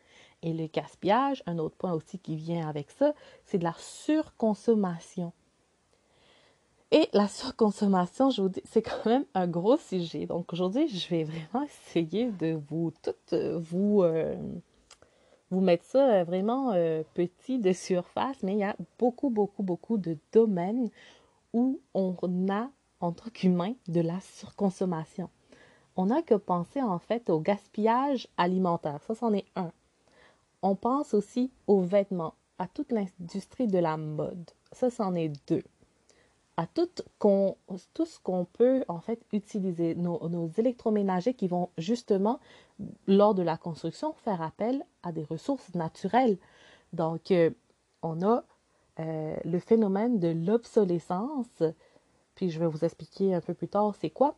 Et 0.43 0.53
le 0.53 0.67
gaspillage, 0.67 1.43
un 1.45 1.59
autre 1.59 1.75
point 1.75 1.93
aussi 1.93 2.17
qui 2.17 2.35
vient 2.35 2.67
avec 2.67 2.89
ça, 2.89 3.13
c'est 3.45 3.59
de 3.59 3.63
la 3.63 3.75
surconsommation. 3.77 5.33
Et 6.93 7.07
la 7.13 7.29
surconsommation, 7.29 8.31
je 8.31 8.41
vous 8.41 8.49
dis, 8.49 8.61
c'est 8.65 8.81
quand 8.81 9.05
même 9.05 9.25
un 9.33 9.47
gros 9.47 9.77
sujet. 9.77 10.25
Donc 10.25 10.51
aujourd'hui, 10.51 10.89
je 10.89 11.07
vais 11.07 11.23
vraiment 11.23 11.65
essayer 11.65 12.31
de 12.31 12.59
vous 12.69 12.91
toutes 13.01 13.33
vous 13.33 14.03
euh, 14.03 14.35
vous 15.51 15.61
mettre 15.61 15.85
ça 15.85 16.09
euh, 16.09 16.23
vraiment 16.23 16.71
euh, 16.73 17.03
petit 17.13 17.59
de 17.59 17.71
surface, 17.71 18.43
mais 18.43 18.53
il 18.53 18.59
y 18.59 18.63
a 18.63 18.75
beaucoup, 18.99 19.29
beaucoup, 19.29 19.63
beaucoup 19.63 19.97
de 19.97 20.17
domaines 20.33 20.89
où 21.53 21.79
on 21.93 22.15
a 22.49 22.69
en 22.99 23.11
tant 23.11 23.29
qu'humain 23.29 23.73
de 23.87 24.01
la 24.01 24.19
surconsommation. 24.19 25.29
On 25.95 26.07
n'a 26.07 26.21
que 26.21 26.35
penser 26.35 26.81
en 26.81 26.99
fait 26.99 27.29
au 27.29 27.39
gaspillage 27.39 28.27
alimentaire. 28.37 29.01
Ça, 29.03 29.15
c'en 29.15 29.33
est 29.33 29.45
un. 29.55 29.71
On 30.61 30.75
pense 30.75 31.13
aussi 31.13 31.51
aux 31.67 31.81
vêtements, 31.81 32.35
à 32.57 32.67
toute 32.67 32.91
l'industrie 32.91 33.67
de 33.67 33.79
la 33.79 33.97
mode. 33.97 34.51
Ça, 34.71 34.89
c'en 34.89 35.15
est 35.15 35.33
deux 35.49 35.63
tout, 36.67 36.89
ce 38.05 38.19
qu'on 38.19 38.45
peut 38.53 38.83
en 38.87 38.99
fait 38.99 39.21
utiliser, 39.31 39.95
nos, 39.95 40.49
électroménagers 40.57 41.33
qui 41.33 41.47
vont 41.47 41.69
justement, 41.77 42.39
lors 43.07 43.33
de 43.33 43.41
la 43.41 43.57
construction, 43.57 44.13
faire 44.13 44.41
appel 44.41 44.85
à 45.03 45.11
des 45.11 45.23
ressources 45.23 45.73
naturelles. 45.75 46.37
Donc, 46.93 47.31
euh, 47.31 47.51
on 48.01 48.21
a 48.21 48.43
euh, 48.99 49.35
le 49.45 49.59
phénomène 49.59 50.19
de 50.19 50.27
l'obsolescence, 50.29 51.63
puis 52.35 52.49
je 52.49 52.59
vais 52.59 52.67
vous 52.67 52.83
expliquer 52.83 53.33
un 53.33 53.41
peu 53.41 53.53
plus 53.53 53.67
tard 53.67 53.95
c'est 53.99 54.09
quoi. 54.09 54.35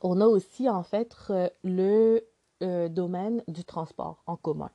On 0.00 0.20
a 0.20 0.26
aussi 0.26 0.68
en 0.68 0.82
fait 0.82 1.14
euh, 1.30 1.48
le 1.62 2.24
domaine 2.88 3.42
du 3.46 3.62
transport 3.62 4.22
en 4.26 4.36
commun 4.36 4.70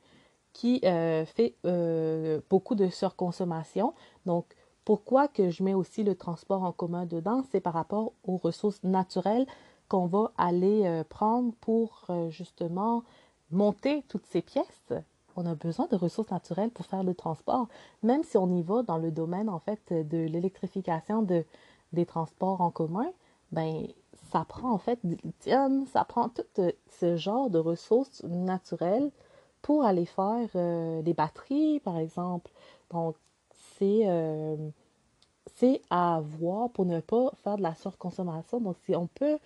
qui 0.54 0.82
fait 0.82 1.56
beaucoup 2.50 2.76
de 2.76 2.88
surconsommation. 2.90 3.96
Donc, 4.28 4.46
pourquoi 4.90 5.28
que 5.28 5.52
je 5.52 5.62
mets 5.62 5.76
aussi 5.76 6.04
le 6.04 6.16
transport 6.16 6.64
en 6.64 6.72
commun 6.72 7.06
dedans? 7.06 7.44
C'est 7.52 7.60
par 7.60 7.74
rapport 7.74 8.14
aux 8.24 8.38
ressources 8.38 8.82
naturelles 8.82 9.46
qu'on 9.88 10.08
va 10.08 10.32
aller 10.36 10.82
euh, 10.88 11.04
prendre 11.04 11.54
pour 11.62 12.06
euh, 12.10 12.32
justement 12.32 13.04
monter 13.52 14.04
toutes 14.08 14.26
ces 14.26 14.42
pièces. 14.42 14.92
On 15.36 15.46
a 15.46 15.54
besoin 15.54 15.86
de 15.92 15.96
ressources 15.96 16.32
naturelles 16.32 16.72
pour 16.72 16.88
faire 16.88 17.04
le 17.04 17.14
transport, 17.14 17.68
même 18.02 18.24
si 18.24 18.36
on 18.36 18.52
y 18.52 18.64
va 18.64 18.82
dans 18.82 18.98
le 18.98 19.12
domaine 19.12 19.48
en 19.48 19.60
fait 19.60 19.94
de 19.94 20.18
l'électrification 20.26 21.22
de, 21.22 21.46
des 21.94 22.08
transports 22.08 22.60
en 22.62 22.72
commun, 22.72 23.12
ben 23.52 23.86
ça 24.32 24.44
prend 24.44 24.72
en 24.72 24.80
fait 24.80 24.98
du 25.04 25.18
lithium, 25.24 25.86
ça 25.86 26.04
prend 26.04 26.30
tout 26.30 26.42
euh, 26.58 26.72
ce 27.00 27.16
genre 27.16 27.52
de 27.52 27.60
ressources 27.60 28.24
naturelles 28.24 29.12
pour 29.62 29.84
aller 29.84 30.08
faire 30.08 30.48
des 31.04 31.14
batteries, 31.14 31.80
par 31.82 32.00
exemple. 32.00 32.50
Donc, 32.90 33.16
c'est 33.78 34.08
c'est 35.60 35.82
à 35.90 36.22
voir 36.24 36.70
pour 36.70 36.86
ne 36.86 37.02
pas 37.02 37.32
faire 37.44 37.58
de 37.58 37.64
la 37.64 37.76
surconsommation. 37.76 38.62
Donc, 38.62 38.78
si 38.86 38.96
on 38.96 39.08
peut 39.08 39.38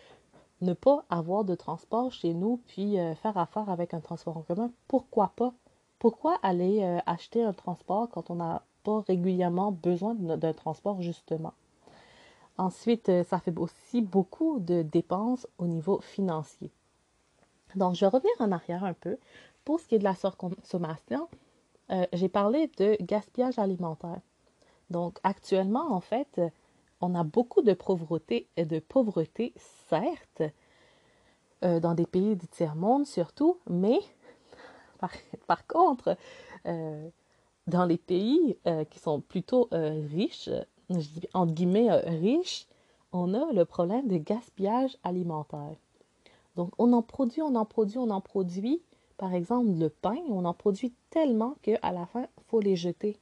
ne 0.61 0.73
pas 0.73 1.03
avoir 1.09 1.43
de 1.43 1.55
transport 1.55 2.11
chez 2.11 2.33
nous, 2.33 2.59
puis 2.67 2.99
euh, 2.99 3.15
faire 3.15 3.37
affaire 3.37 3.69
avec 3.69 3.93
un 3.93 3.99
transport 3.99 4.37
en 4.37 4.41
commun, 4.41 4.71
pourquoi 4.87 5.31
pas? 5.35 5.53
Pourquoi 5.97 6.37
aller 6.43 6.83
euh, 6.83 6.99
acheter 7.07 7.43
un 7.43 7.53
transport 7.53 8.09
quand 8.11 8.29
on 8.29 8.35
n'a 8.35 8.61
pas 8.83 9.01
régulièrement 9.07 9.71
besoin 9.71 10.13
d'un 10.13 10.53
transport, 10.53 11.01
justement? 11.01 11.53
Ensuite, 12.59 13.09
euh, 13.09 13.23
ça 13.23 13.39
fait 13.39 13.57
aussi 13.57 14.01
beaucoup 14.01 14.59
de 14.59 14.83
dépenses 14.83 15.47
au 15.57 15.65
niveau 15.65 15.99
financier. 16.01 16.69
Donc, 17.75 17.95
je 17.95 18.01
vais 18.01 18.09
revenir 18.09 18.33
en 18.39 18.51
arrière 18.51 18.83
un 18.83 18.93
peu. 18.93 19.17
Pour 19.65 19.79
ce 19.79 19.87
qui 19.87 19.95
est 19.95 19.99
de 19.99 20.03
la 20.03 20.15
surconsommation, 20.15 21.27
j'ai 22.11 22.29
parlé 22.29 22.71
de 22.77 22.97
gaspillage 23.01 23.59
alimentaire. 23.59 24.19
Donc 24.89 25.19
actuellement, 25.23 25.93
en 25.93 26.01
fait, 26.01 26.41
on 27.01 27.15
a 27.15 27.23
beaucoup 27.23 27.61
de 27.61 27.73
pauvreté, 27.73 28.47
de 28.57 28.79
pauvreté 28.79 29.53
certes, 29.89 30.43
euh, 31.63 31.79
dans 31.79 31.93
des 31.93 32.05
pays 32.05 32.35
du 32.35 32.47
tiers-monde 32.47 33.05
surtout, 33.05 33.57
mais 33.69 33.99
par, 35.47 35.65
contre, 35.67 36.17
euh, 36.65 37.09
dans 37.67 37.85
les 37.85 37.97
pays 37.97 38.57
euh, 38.67 38.83
qui 38.83 38.99
sont 38.99 39.21
plutôt 39.21 39.69
riches, 39.71 40.49
je 40.89 40.95
dis 40.95 41.27
entre 41.33 41.53
guillemets 41.53 41.89
riches, 41.91 42.67
on 43.13 43.33
a 43.33 43.53
le 43.53 43.63
problème 43.63 44.07
de 44.07 44.17
gaspillage 44.17 44.97
alimentaire. 45.03 45.75
Donc 46.55 46.71
on 46.77 46.91
en 46.91 47.01
produit, 47.01 47.41
on 47.41 47.55
en 47.55 47.65
produit, 47.65 47.97
on 47.97 48.09
en 48.09 48.21
produit. 48.21 48.81
Par 49.17 49.33
exemple, 49.33 49.71
le 49.71 49.89
pain, 49.89 50.17
on 50.29 50.43
en 50.43 50.53
produit 50.53 50.93
tellement 51.11 51.55
qu'à 51.61 51.91
la 51.91 52.05
fin, 52.07 52.27
il 52.37 52.43
faut 52.47 52.59
les 52.59 52.75
jeter. 52.75 53.17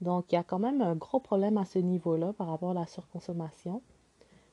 Donc, 0.00 0.32
il 0.32 0.34
y 0.34 0.38
a 0.38 0.44
quand 0.44 0.58
même 0.58 0.80
un 0.80 0.94
gros 0.94 1.20
problème 1.20 1.58
à 1.58 1.64
ce 1.64 1.78
niveau-là 1.78 2.32
par 2.32 2.48
rapport 2.48 2.70
à 2.70 2.74
la 2.74 2.86
surconsommation, 2.86 3.82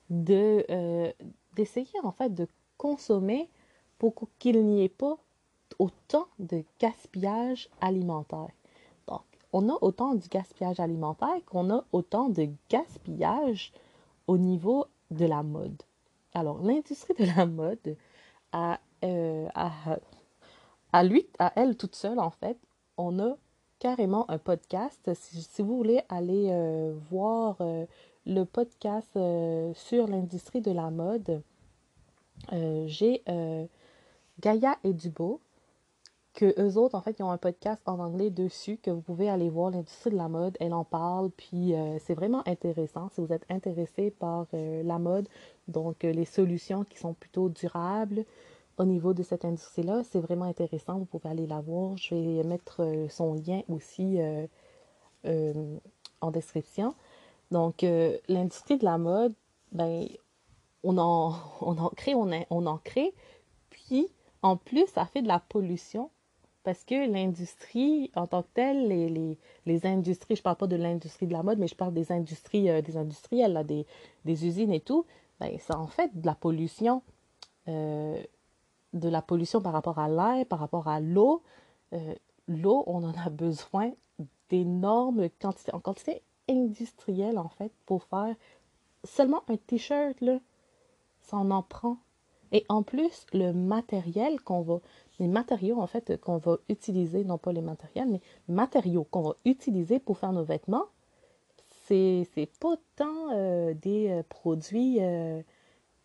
de, 0.10 0.66
euh, 0.70 1.12
d'essayer 1.56 2.00
en 2.04 2.12
fait 2.12 2.34
de 2.34 2.48
consommer 2.78 3.50
pour 3.98 4.14
qu'il 4.40 4.66
n'y 4.66 4.84
ait 4.84 4.90
pas 4.90 5.18
autant 5.80 6.28
de 6.40 6.64
gaspillage 6.80 7.70
alimentaire. 7.82 8.50
Donc, 9.08 9.24
on 9.54 9.70
a 9.70 9.78
autant 9.82 10.16
de 10.16 10.28
gaspillage 10.28 10.80
alimentaire 10.80 11.44
qu'on 11.46 11.70
a 11.70 11.84
autant 11.92 12.30
de 12.30 12.50
gaspillage 12.70 13.72
au 14.28 14.38
niveau 14.38 14.86
de 15.12 15.26
la 15.26 15.44
mode. 15.44 15.82
Alors, 16.34 16.62
l'industrie 16.62 17.14
de 17.16 17.26
la 17.36 17.46
mode 17.46 17.98
a, 18.52 18.80
euh, 19.04 19.48
à 20.94 21.04
lui, 21.04 21.28
à 21.40 21.54
elle 21.56 21.78
toute 21.78 21.96
seule, 21.96 22.20
en 22.20 22.32
fait, 22.32 22.58
on 22.98 23.20
a 23.20 23.38
carrément 23.80 24.30
un 24.30 24.38
podcast. 24.38 25.10
Si, 25.14 25.62
vous 25.62 25.78
voulez 25.78 26.02
aller 26.10 26.50
euh, 26.50 26.94
voir 27.10 27.58
euh, 27.62 27.86
le 28.26 28.44
podcast 28.44 29.10
euh, 29.16 29.74
sur 29.74 30.08
l'industrie 30.08 30.62
de 30.62 30.72
la 30.72 30.90
mode, 30.90 31.42
j'ai 32.86 33.24
Gaïa 34.40 34.78
et 34.84 34.94
Dubo, 34.94 35.42
que 36.34 36.54
eux 36.62 36.78
autres, 36.78 36.94
en 36.94 37.02
fait, 37.02 37.18
ils 37.18 37.24
ont 37.24 37.32
un 37.32 37.40
podcast 37.40 37.82
en 37.88 38.00
anglais 38.00 38.30
dessus, 38.30 38.78
que 38.78 38.92
vous 38.92 39.02
pouvez 39.02 39.28
aller 39.28 39.50
voir 39.50 39.72
l'industrie 39.72 40.12
de 40.12 40.18
la 40.18 40.28
mode. 40.28 40.56
Elle 40.60 40.76
en 40.76 40.84
parle, 40.84 41.32
puis 41.32 41.74
c'est 42.00 42.14
vraiment 42.14 42.48
intéressant 42.48 43.10
si 43.10 43.22
vous 43.22 43.34
êtes 43.34 43.46
intéressé 43.50 44.12
par 44.12 44.46
la 44.54 45.00
mode, 45.00 45.28
donc 45.68 46.04
les 46.04 46.26
solutions 46.26 46.84
qui 46.84 47.00
sont 47.00 47.14
plutôt 47.14 47.50
durables, 47.50 48.24
au 48.78 48.86
niveau 48.86 49.14
de 49.14 49.24
cette 49.24 49.46
industrie-là. 49.46 50.04
C'est 50.04 50.20
vraiment 50.20 50.46
intéressant. 50.46 50.98
Vous 50.98 51.06
pouvez 51.06 51.30
aller 51.30 51.48
la 51.48 51.62
voir. 51.62 51.98
Je 51.98 52.16
vais 52.16 52.44
mettre 52.44 52.84
euh, 52.84 53.10
son 53.10 53.34
lien 53.34 53.62
aussi 53.70 54.22
euh, 54.22 54.46
euh, 55.26 55.78
en 56.22 56.32
description. 56.32 56.94
Donc, 57.52 57.86
l'industrie 58.28 58.78
de 58.78 58.84
la 58.84 58.98
mode, 58.98 59.34
ben, 59.72 60.06
on 60.84 60.98
en, 60.98 61.34
on 61.62 61.78
en 61.78 61.90
crée, 61.90 62.14
on, 62.14 62.30
on 62.50 62.66
en 62.66 62.78
crée. 62.78 63.14
Puis, 63.70 64.08
en 64.42 64.58
plus, 64.58 64.88
ça 64.88 65.06
fait 65.06 65.22
de 65.22 65.28
la 65.28 65.40
pollution 65.40 66.10
parce 66.64 66.84
que 66.84 67.10
l'industrie 67.10 68.12
en 68.16 68.28
tant 68.28 68.44
que 68.44 68.50
telle, 68.54 68.90
les, 68.90 69.08
les, 69.08 69.38
les 69.66 69.86
industries, 69.86 70.36
je 70.36 70.42
ne 70.42 70.44
parle 70.44 70.58
pas 70.58 70.68
de 70.68 70.76
l'industrie 70.76 71.26
de 71.26 71.32
la 71.32 71.42
mode, 71.42 71.60
mais 71.60 71.70
je 71.70 71.76
parle 71.76 71.94
des 71.94 72.12
industries, 72.12 72.64
des 72.84 72.98
industriels, 72.98 73.54
là, 73.54 73.64
des, 73.64 73.86
des, 74.26 74.46
usines 74.46 74.74
et 74.74 74.82
tout, 74.82 75.06
ben, 75.40 75.58
ça 75.60 75.80
en 75.80 75.88
fait 75.88 76.12
de 76.20 76.26
la 76.26 76.36
pollution 76.36 77.02
de 78.94 79.10
la 79.10 79.22
pollution 79.22 79.62
par 79.62 79.74
rapport 79.74 80.00
à 80.00 80.10
l'air, 80.10 80.46
par 80.46 80.60
rapport 80.60 80.88
à 80.88 81.00
l'eau. 81.00 81.44
Euh, 81.94 82.16
l'eau, 82.48 82.84
on 82.88 83.04
en 83.04 83.14
a 83.14 83.30
besoin 83.32 83.92
d'énormes 84.50 85.30
quantités, 85.42 85.74
en 85.74 85.80
quantité 85.80 86.22
industrielle 86.50 87.38
en 87.38 87.50
fait, 87.50 87.72
pour 87.86 88.04
faire 88.04 88.36
seulement 89.04 89.44
un 89.50 89.58
t-shirt, 89.58 90.20
là, 90.22 90.40
ça 91.22 91.38
en, 91.38 91.52
en 91.52 91.64
prend. 91.64 91.98
Et 92.52 92.66
en 92.70 92.82
plus, 92.82 93.26
le 93.34 93.52
matériel 93.52 94.40
qu'on 94.42 94.62
va, 94.62 94.80
les 95.20 95.28
matériaux 95.28 95.82
en 95.82 95.88
fait 95.88 96.20
qu'on 96.22 96.38
va 96.38 96.58
utiliser, 96.70 97.26
non 97.26 97.38
pas 97.38 97.52
les 97.52 97.62
matériels, 97.62 98.08
mais 98.10 98.22
les 98.48 98.54
matériaux 98.56 99.04
qu'on 99.04 99.22
va 99.22 99.36
utiliser 99.46 100.00
pour 100.00 100.18
faire 100.18 100.32
nos 100.32 100.44
vêtements, 100.44 100.86
c'est, 101.86 102.28
c'est 102.34 102.50
pas 102.60 102.76
tant 102.96 103.32
euh, 103.34 103.74
des 103.74 104.10
euh, 104.10 104.24
produits 104.28 105.00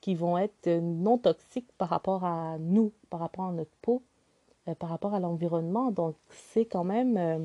qui 0.03 0.17
vont 0.17 0.37
être 0.37 0.69
non 0.69 1.17
toxiques 1.17 1.71
par 1.79 1.89
rapport 1.89 2.25
à 2.25 2.59
nous, 2.59 2.93
par 3.09 3.21
rapport 3.21 3.47
à 3.47 3.53
notre 3.53 3.71
peau, 3.81 4.03
euh, 4.69 4.75
par 4.75 4.91
rapport 4.91 5.15
à 5.15 5.21
l'environnement. 5.21 5.93
Donc, 5.93 6.17
c'est 6.31 6.67
quand 6.67 6.85
même 6.85 7.17
euh, 7.17 7.39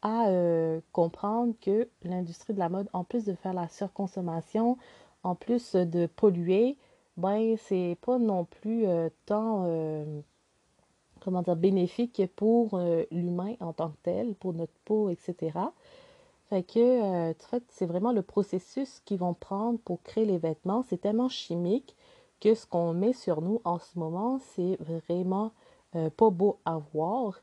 à 0.00 0.28
euh, 0.28 0.80
comprendre 0.92 1.52
que 1.60 1.88
l'industrie 2.04 2.54
de 2.54 2.60
la 2.60 2.68
mode, 2.68 2.88
en 2.92 3.02
plus 3.02 3.24
de 3.24 3.34
faire 3.34 3.52
la 3.52 3.68
surconsommation, 3.68 4.78
en 5.24 5.34
plus 5.34 5.74
de 5.74 6.06
polluer, 6.06 6.78
ben, 7.16 7.56
c'est 7.58 7.98
pas 8.02 8.18
non 8.18 8.44
plus 8.44 8.86
tant, 9.26 9.66
comment 11.20 11.42
dire, 11.42 11.56
bénéfique 11.56 12.20
pour 12.36 12.78
l'humain 13.10 13.54
en 13.60 13.72
tant 13.72 13.90
que 13.90 13.96
tel, 14.02 14.34
pour 14.34 14.52
notre 14.52 14.74
peau, 14.84 15.08
etc. 15.10 15.52
Fait 16.50 16.62
que, 16.62 16.78
euh, 16.78 17.34
fait, 17.34 17.64
c'est 17.68 17.86
vraiment 17.86 18.12
le 18.12 18.22
processus 18.22 19.00
qu'ils 19.04 19.18
vont 19.18 19.34
prendre 19.34 19.78
pour 19.80 20.02
créer 20.02 20.26
les 20.26 20.38
vêtements. 20.38 20.82
C'est 20.82 20.98
tellement 20.98 21.28
chimique 21.28 21.96
que 22.40 22.54
ce 22.54 22.66
qu'on 22.66 22.92
met 22.92 23.14
sur 23.14 23.40
nous 23.40 23.60
en 23.64 23.78
ce 23.78 23.98
moment, 23.98 24.38
c'est 24.54 24.76
vraiment 24.80 25.52
euh, 25.96 26.10
pas 26.10 26.30
beau 26.30 26.58
à 26.64 26.78
voir. 26.92 27.40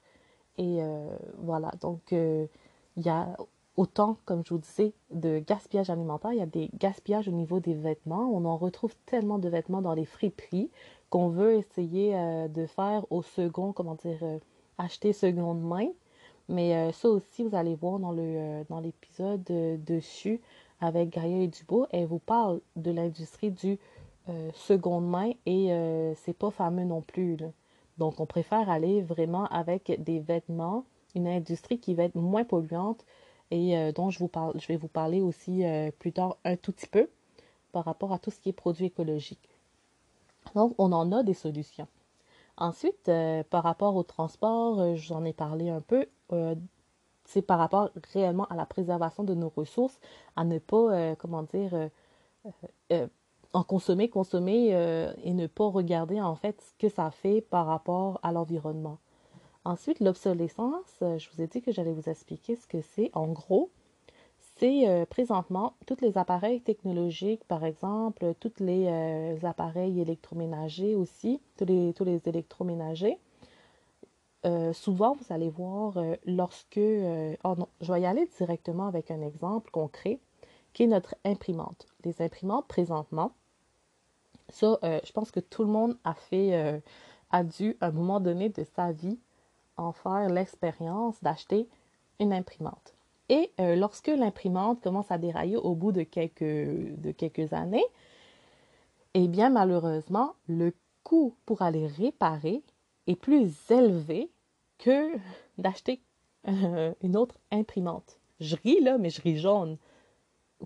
Et 0.58 0.84
euh, 0.84 1.10
voilà, 1.40 1.72
donc 1.82 2.12
il 2.12 2.48
y 2.98 3.10
a 3.10 3.36
autant, 3.78 4.18
comme 4.26 4.44
je 4.46 4.54
vous 4.54 4.60
disais, 4.60 4.94
de 5.12 5.40
gaspillage 5.40 5.90
alimentaire. 5.90 6.34
Il 6.34 6.40
y 6.40 6.42
a 6.42 6.46
des 6.46 6.70
gaspillages 6.78 7.28
au 7.28 7.32
niveau 7.32 7.60
des 7.60 7.74
vêtements. 7.74 8.30
On 8.32 8.46
en 8.46 8.58
retrouve 8.58 8.96
tellement 9.08 9.40
de 9.40 9.50
vêtements 9.50 9.82
dans 9.82 9.94
les 9.94 10.06
friperies 10.06 10.70
qu'on 11.10 11.30
veut 11.30 11.56
essayer 11.56 12.14
de 12.50 12.66
faire 12.68 13.06
au 13.12 13.22
second, 13.24 13.74
comment 13.74 13.96
dire, 13.96 14.20
acheter 14.78 15.14
seconde 15.14 15.62
main. 15.62 15.88
Mais 16.50 16.76
euh, 16.76 16.92
ça 16.92 17.10
aussi, 17.10 17.44
vous 17.44 17.56
allez 17.56 17.76
voir 17.76 18.00
dans 18.00 18.12
le 18.12 18.64
dans 18.70 18.80
l'épisode 18.80 19.44
dessus 19.44 20.42
avec 20.80 21.10
Gaïa 21.10 21.44
et 21.44 21.48
Dubo. 21.48 21.88
Elle 21.92 22.08
vous 22.08 22.20
parle 22.20 22.62
de 22.76 22.92
l'industrie 22.92 23.52
du 23.52 23.78
seconde 24.54 25.10
main 25.10 25.32
et 25.46 25.70
c'est 26.16 26.38
pas 26.38 26.52
fameux 26.52 26.86
non 26.86 27.02
plus. 27.02 27.38
Donc, 27.98 28.20
on 28.20 28.26
préfère 28.26 28.70
aller 28.70 29.02
vraiment 29.02 29.46
avec 29.46 30.02
des 30.04 30.20
vêtements, 30.20 30.86
une 31.14 31.28
industrie 31.28 31.80
qui 31.80 31.94
va 31.94 32.04
être 32.04 32.16
moins 32.16 32.44
polluante 32.44 33.06
et 33.52 33.78
euh, 33.78 33.92
dont 33.92 34.10
je, 34.10 34.20
vous 34.20 34.28
parle, 34.28 34.60
je 34.60 34.68
vais 34.68 34.78
vous 34.78 34.88
parler 34.88 35.22
aussi 35.22 35.66
euh, 35.66 35.92
plus 36.00 36.14
tard 36.14 36.38
un 36.46 36.56
tout 36.56 36.72
petit 36.72 36.88
peu 36.88 37.10
par 37.72 37.86
rapport 37.86 38.14
à 38.14 38.20
tout 38.20 38.32
ce 38.32 38.40
qui 38.40 38.50
est 38.50 38.54
produit 38.54 38.86
écologique. 38.86 39.50
Donc, 40.56 40.74
on 40.78 40.92
en 40.94 41.12
a 41.12 41.22
des 41.24 41.34
solutions. 41.34 41.88
Ensuite, 42.58 43.08
euh, 43.10 43.44
par 43.50 43.64
rapport 43.64 43.96
au 43.96 44.04
transport, 44.04 44.96
j'en 44.96 45.24
ai 45.24 45.34
parlé 45.34 45.70
un 45.70 45.82
peu. 45.82 46.08
C'est 47.26 47.42
par 47.42 47.60
rapport 47.60 47.92
réellement 48.14 48.46
à 48.46 48.56
la 48.56 48.66
préservation 48.66 49.24
de 49.24 49.34
nos 49.34 49.50
ressources, 49.50 50.00
à 50.36 50.44
ne 50.44 50.60
pas, 50.60 51.16
comment 51.16 51.44
dire, 51.44 51.90
en 53.54 53.64
consommer, 53.64 54.10
consommer 54.10 54.70
et 55.24 55.34
ne 55.34 55.48
pas 55.48 55.70
regarder 55.70 56.22
en 56.22 56.36
fait 56.36 56.62
ce 56.62 56.74
que 56.80 56.90
ça 56.90 57.12
fait 57.12 57.42
par 57.42 57.68
rapport 57.68 58.20
à 58.24 58.32
l'environnement. 58.32 58.98
Ensuite, 59.64 60.00
l'obsolescence, 60.00 60.98
euh, 61.04 61.20
je 61.20 61.30
vous 61.32 61.42
ai 61.42 61.48
dit 61.48 61.62
que 61.62 61.72
j'allais 61.72 61.94
vous 61.94 62.10
expliquer 62.10 62.56
ce 62.56 62.66
que 62.68 62.82
c'est. 62.82 63.12
En 63.14 63.28
gros, 63.28 63.70
c'est 64.58 64.90
euh, 64.90 65.06
présentement 65.06 65.76
tous 65.86 66.02
les 66.02 66.18
appareils 66.18 66.62
technologiques, 66.62 67.44
par 67.44 67.64
exemple, 67.64 68.34
tous 68.40 68.54
les 68.60 68.88
euh, 68.88 69.38
appareils 69.44 70.02
électroménagers 70.02 70.96
aussi, 70.96 71.40
tous 71.58 71.66
les 72.04 72.22
électroménagers. 72.26 73.20
Souvent, 74.74 75.14
vous 75.14 75.34
allez 75.34 75.50
voir 75.50 75.98
lorsque... 76.26 76.80
oh 76.80 77.56
non, 77.58 77.68
je 77.82 77.94
vais 77.94 78.02
y 78.02 78.06
aller 78.06 78.28
directement 78.38 78.88
avec 78.88 79.12
un 79.12 79.22
exemple 79.22 79.72
concret 79.72 80.20
qui 80.74 80.84
est 80.84 80.88
notre 80.88 81.16
imprimante. 81.26 81.86
Les 82.06 82.22
imprimantes 82.22 82.68
présentement, 82.68 83.34
ça, 84.50 84.80
je 84.82 85.12
pense 85.12 85.32
que 85.32 85.40
tout 85.40 85.64
le 85.64 85.70
monde 85.70 85.98
a 86.04 86.14
fait, 86.14 86.82
a 87.32 87.44
dû 87.44 87.78
à 87.82 87.88
un 87.88 87.92
moment 87.92 88.20
donné 88.20 88.50
de 88.50 88.64
sa 88.76 88.92
vie 88.92 89.20
en 89.78 89.92
faire 89.92 90.30
l'expérience 90.30 91.22
d'acheter 91.22 91.68
une 92.20 92.34
imprimante. 92.34 92.94
Et 93.30 93.52
euh, 93.60 93.76
lorsque 93.76 94.08
l'imprimante 94.08 94.82
commence 94.82 95.10
à 95.10 95.18
dérailler 95.18 95.56
au 95.56 95.74
bout 95.74 95.92
de 95.92 96.04
quelques, 96.04 96.44
de 96.44 97.12
quelques 97.12 97.54
années, 97.54 97.86
eh 99.14 99.28
bien 99.28 99.50
malheureusement, 99.50 100.34
le 100.48 100.74
coût 101.04 101.36
pour 101.46 101.62
aller 101.62 101.88
réparer 101.88 102.62
est 103.08 103.16
plus 103.16 103.54
élevé 103.70 104.30
que 104.78 105.12
d'acheter 105.58 106.02
euh, 106.48 106.94
une 107.02 107.18
autre 107.18 107.40
imprimante. 107.52 108.20
Je 108.40 108.56
ris 108.56 108.82
là, 108.82 108.98
mais 108.98 109.10
je 109.10 109.22
ris 109.22 109.38
jaune. 109.38 109.78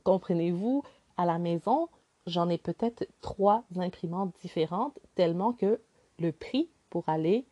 Comprenez-vous, 0.04 0.84
à 1.18 1.26
la 1.26 1.38
maison, 1.38 1.90
j'en 2.28 2.50
ai 2.50 2.58
peut-être 2.58 3.08
trois 3.22 3.64
imprimantes 3.76 4.34
différentes, 4.42 4.98
tellement 5.16 5.54
que 5.54 5.82
le 6.20 6.32
prix 6.32 6.70
pour 6.90 7.08
aller 7.10 7.46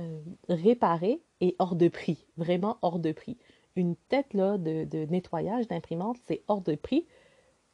euh, 0.00 0.20
réparé 0.48 1.22
et 1.40 1.56
hors 1.58 1.76
de 1.76 1.88
prix, 1.88 2.26
vraiment 2.36 2.78
hors 2.82 2.98
de 2.98 3.12
prix. 3.12 3.36
Une 3.76 3.96
tête 4.08 4.34
là, 4.34 4.58
de, 4.58 5.04
nettoyage 5.06 5.68
d'imprimante, 5.68 6.16
c'est 6.26 6.42
hors 6.48 6.62
de 6.62 6.74
prix. 6.74 7.06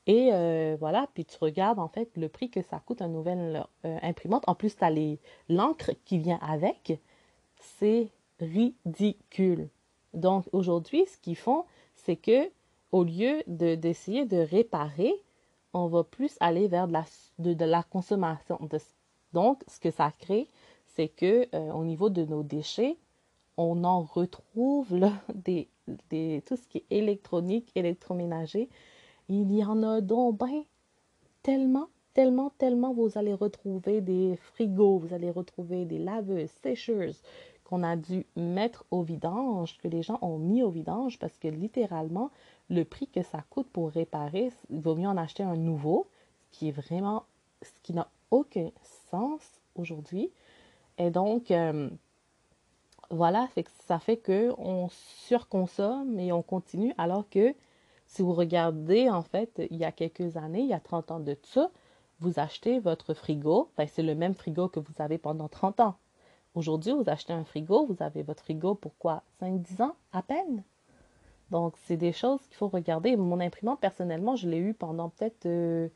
Et 0.06 0.30
euh, 0.32 0.76
voilà, 0.80 1.06
puis 1.14 1.24
tu 1.24 1.36
regardes 1.40 1.78
en 1.78 1.88
fait 1.88 2.10
le 2.16 2.28
prix 2.28 2.50
que 2.50 2.62
ça 2.62 2.80
coûte 2.80 3.02
une 3.02 3.12
nouvelle 3.12 3.64
euh, 3.84 3.98
imprimante. 4.02 4.42
En 4.46 4.54
plus, 4.54 4.76
tu 4.76 4.84
as 4.84 4.90
l'encre 5.48 5.92
qui 6.04 6.18
vient 6.18 6.40
avec. 6.42 6.98
C'est 7.56 8.08
ridicule. 8.40 9.68
Donc 10.12 10.46
aujourd'hui, 10.52 11.06
ce 11.06 11.16
qu'ils 11.18 11.36
font, 11.36 11.64
c'est 11.94 12.16
que 12.16 12.50
au 12.90 13.04
lieu 13.04 13.42
d'essayer 13.46 14.26
de, 14.26 14.36
réparer, 14.36 15.14
on 15.72 15.86
va 15.86 16.04
plus 16.04 16.36
aller 16.40 16.68
vers 16.68 16.86
de 16.86 16.92
la, 16.92 17.04
de, 17.38 17.64
la 17.64 17.82
consommation. 17.82 18.58
donc, 19.32 19.62
ce 19.66 19.80
que 19.80 19.90
ça 19.90 20.12
crée, 20.18 20.48
c'est 20.94 21.08
que 21.08 21.48
euh, 21.54 21.72
au 21.72 21.84
niveau 21.84 22.10
de 22.10 22.24
nos 22.24 22.42
déchets, 22.42 22.98
on 23.56 23.84
en 23.84 24.02
retrouve 24.02 24.94
là, 24.94 25.12
des, 25.34 25.68
des, 26.10 26.42
tout 26.46 26.56
ce 26.56 26.66
qui 26.68 26.78
est 26.78 26.86
électronique, 26.90 27.70
électroménager. 27.74 28.68
Il 29.34 29.50
y 29.50 29.64
en 29.64 29.82
a 29.82 30.02
donc 30.02 30.36
ben 30.36 30.62
tellement, 31.42 31.88
tellement, 32.12 32.50
tellement, 32.58 32.92
vous 32.92 33.16
allez 33.16 33.32
retrouver 33.32 34.02
des 34.02 34.36
frigos, 34.36 34.98
vous 34.98 35.14
allez 35.14 35.30
retrouver 35.30 35.86
des 35.86 35.98
laveuses, 35.98 36.50
sécheuses 36.62 37.22
qu'on 37.64 37.82
a 37.82 37.96
dû 37.96 38.26
mettre 38.36 38.84
au 38.90 39.00
vidange, 39.00 39.78
que 39.78 39.88
les 39.88 40.02
gens 40.02 40.18
ont 40.20 40.36
mis 40.36 40.62
au 40.62 40.68
vidange 40.68 41.18
parce 41.18 41.38
que 41.38 41.48
littéralement, 41.48 42.30
le 42.68 42.84
prix 42.84 43.06
que 43.06 43.22
ça 43.22 43.42
coûte 43.48 43.68
pour 43.72 43.88
réparer, 43.88 44.52
il 44.68 44.82
vaut 44.82 44.96
mieux 44.96 45.08
en 45.08 45.16
acheter 45.16 45.44
un 45.44 45.56
nouveau, 45.56 46.08
ce 46.36 46.58
qui 46.58 46.68
est 46.68 46.72
vraiment, 46.72 47.24
ce 47.62 47.70
qui 47.82 47.94
n'a 47.94 48.10
aucun 48.30 48.70
sens 49.10 49.40
aujourd'hui. 49.76 50.30
Et 50.98 51.08
donc, 51.08 51.50
euh, 51.50 51.88
voilà, 53.08 53.48
ça 53.86 53.98
fait 53.98 54.18
qu'on 54.18 54.90
surconsomme 54.90 56.20
et 56.20 56.32
on 56.32 56.42
continue, 56.42 56.92
alors 56.98 57.26
que 57.30 57.54
si 58.12 58.20
vous 58.20 58.34
regardez, 58.34 59.08
en 59.08 59.22
fait, 59.22 59.62
il 59.70 59.78
y 59.78 59.84
a 59.84 59.92
quelques 59.92 60.36
années, 60.36 60.60
il 60.60 60.68
y 60.68 60.74
a 60.74 60.80
30 60.80 61.10
ans 61.12 61.20
de 61.20 61.34
ça, 61.44 61.70
vous 62.20 62.38
achetez 62.38 62.78
votre 62.78 63.14
frigo, 63.14 63.70
ben, 63.78 63.88
c'est 63.90 64.02
le 64.02 64.14
même 64.14 64.34
frigo 64.34 64.68
que 64.68 64.80
vous 64.80 64.92
avez 64.98 65.16
pendant 65.16 65.48
30 65.48 65.80
ans. 65.80 65.96
Aujourd'hui, 66.54 66.92
vous 66.92 67.08
achetez 67.08 67.32
un 67.32 67.44
frigo, 67.44 67.86
vous 67.86 67.96
avez 68.02 68.22
votre 68.22 68.42
frigo 68.42 68.74
pour 68.74 68.92
quoi? 68.98 69.22
5-10 69.40 69.82
ans 69.82 69.96
à 70.12 70.20
peine? 70.20 70.62
Donc, 71.50 71.74
c'est 71.84 71.96
des 71.96 72.12
choses 72.12 72.40
qu'il 72.48 72.56
faut 72.56 72.68
regarder. 72.68 73.16
Mon 73.16 73.40
imprimante, 73.40 73.80
personnellement, 73.80 74.36
je 74.36 74.46
l'ai 74.46 74.58
eu 74.58 74.74
pendant 74.74 75.08
peut-être 75.08 75.46
euh, 75.46 75.88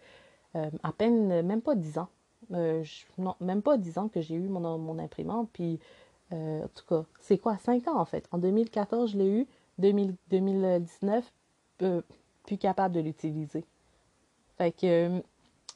euh, 0.55 0.71
à 0.83 0.93
peine, 0.93 1.43
même 1.43 1.61
pas 1.61 1.75
10 1.75 1.99
ans. 1.99 2.09
Euh, 2.53 2.83
non, 3.19 3.35
même 3.41 3.61
pas 3.61 3.77
10 3.77 3.99
ans 3.99 4.09
que 4.09 4.23
j'ai 4.23 4.37
eu 4.37 4.49
mon, 4.49 4.99
imprimante. 4.99 5.51
Puis, 5.53 5.79
en 6.31 6.69
tout 6.75 6.87
cas, 6.89 7.05
c'est 7.21 7.37
quoi? 7.37 7.59
5 7.59 7.89
ans 7.89 8.01
en 8.01 8.07
fait. 8.07 8.27
En 8.33 8.39
2014, 8.39 9.13
je 9.13 9.19
l'ai 9.19 9.29
eu. 9.29 9.47
2019, 9.79 11.31
euh, 11.83 12.03
plus 12.45 12.59
capable 12.59 12.95
de 12.95 13.01
l'utiliser. 13.01 13.65
Fait 14.59 14.73
que 14.73 15.23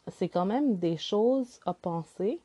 c'est 0.08 0.28
quand 0.28 0.46
même 0.46 0.76
des 0.76 0.96
choses 0.96 1.60
à 1.66 1.74
penser. 1.74 2.40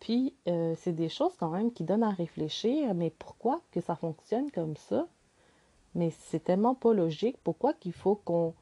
Puis, 0.00 0.32
c'est 0.76 0.92
des 0.92 1.08
choses 1.08 1.32
quand 1.38 1.50
même 1.50 1.72
qui 1.72 1.82
donnent 1.82 2.04
à 2.04 2.10
réfléchir. 2.10 2.94
Mais 2.94 3.10
pourquoi 3.10 3.60
que 3.72 3.80
ça 3.80 3.96
fonctionne 3.96 4.48
comme 4.52 4.76
ça? 4.76 5.06
Mais 5.96 6.10
c'est 6.10 6.44
tellement 6.44 6.76
pas 6.76 6.92
logique. 6.92 7.36
Pourquoi 7.42 7.72
qu'il 7.72 7.92
faut 7.92 8.14
qu'on 8.14 8.54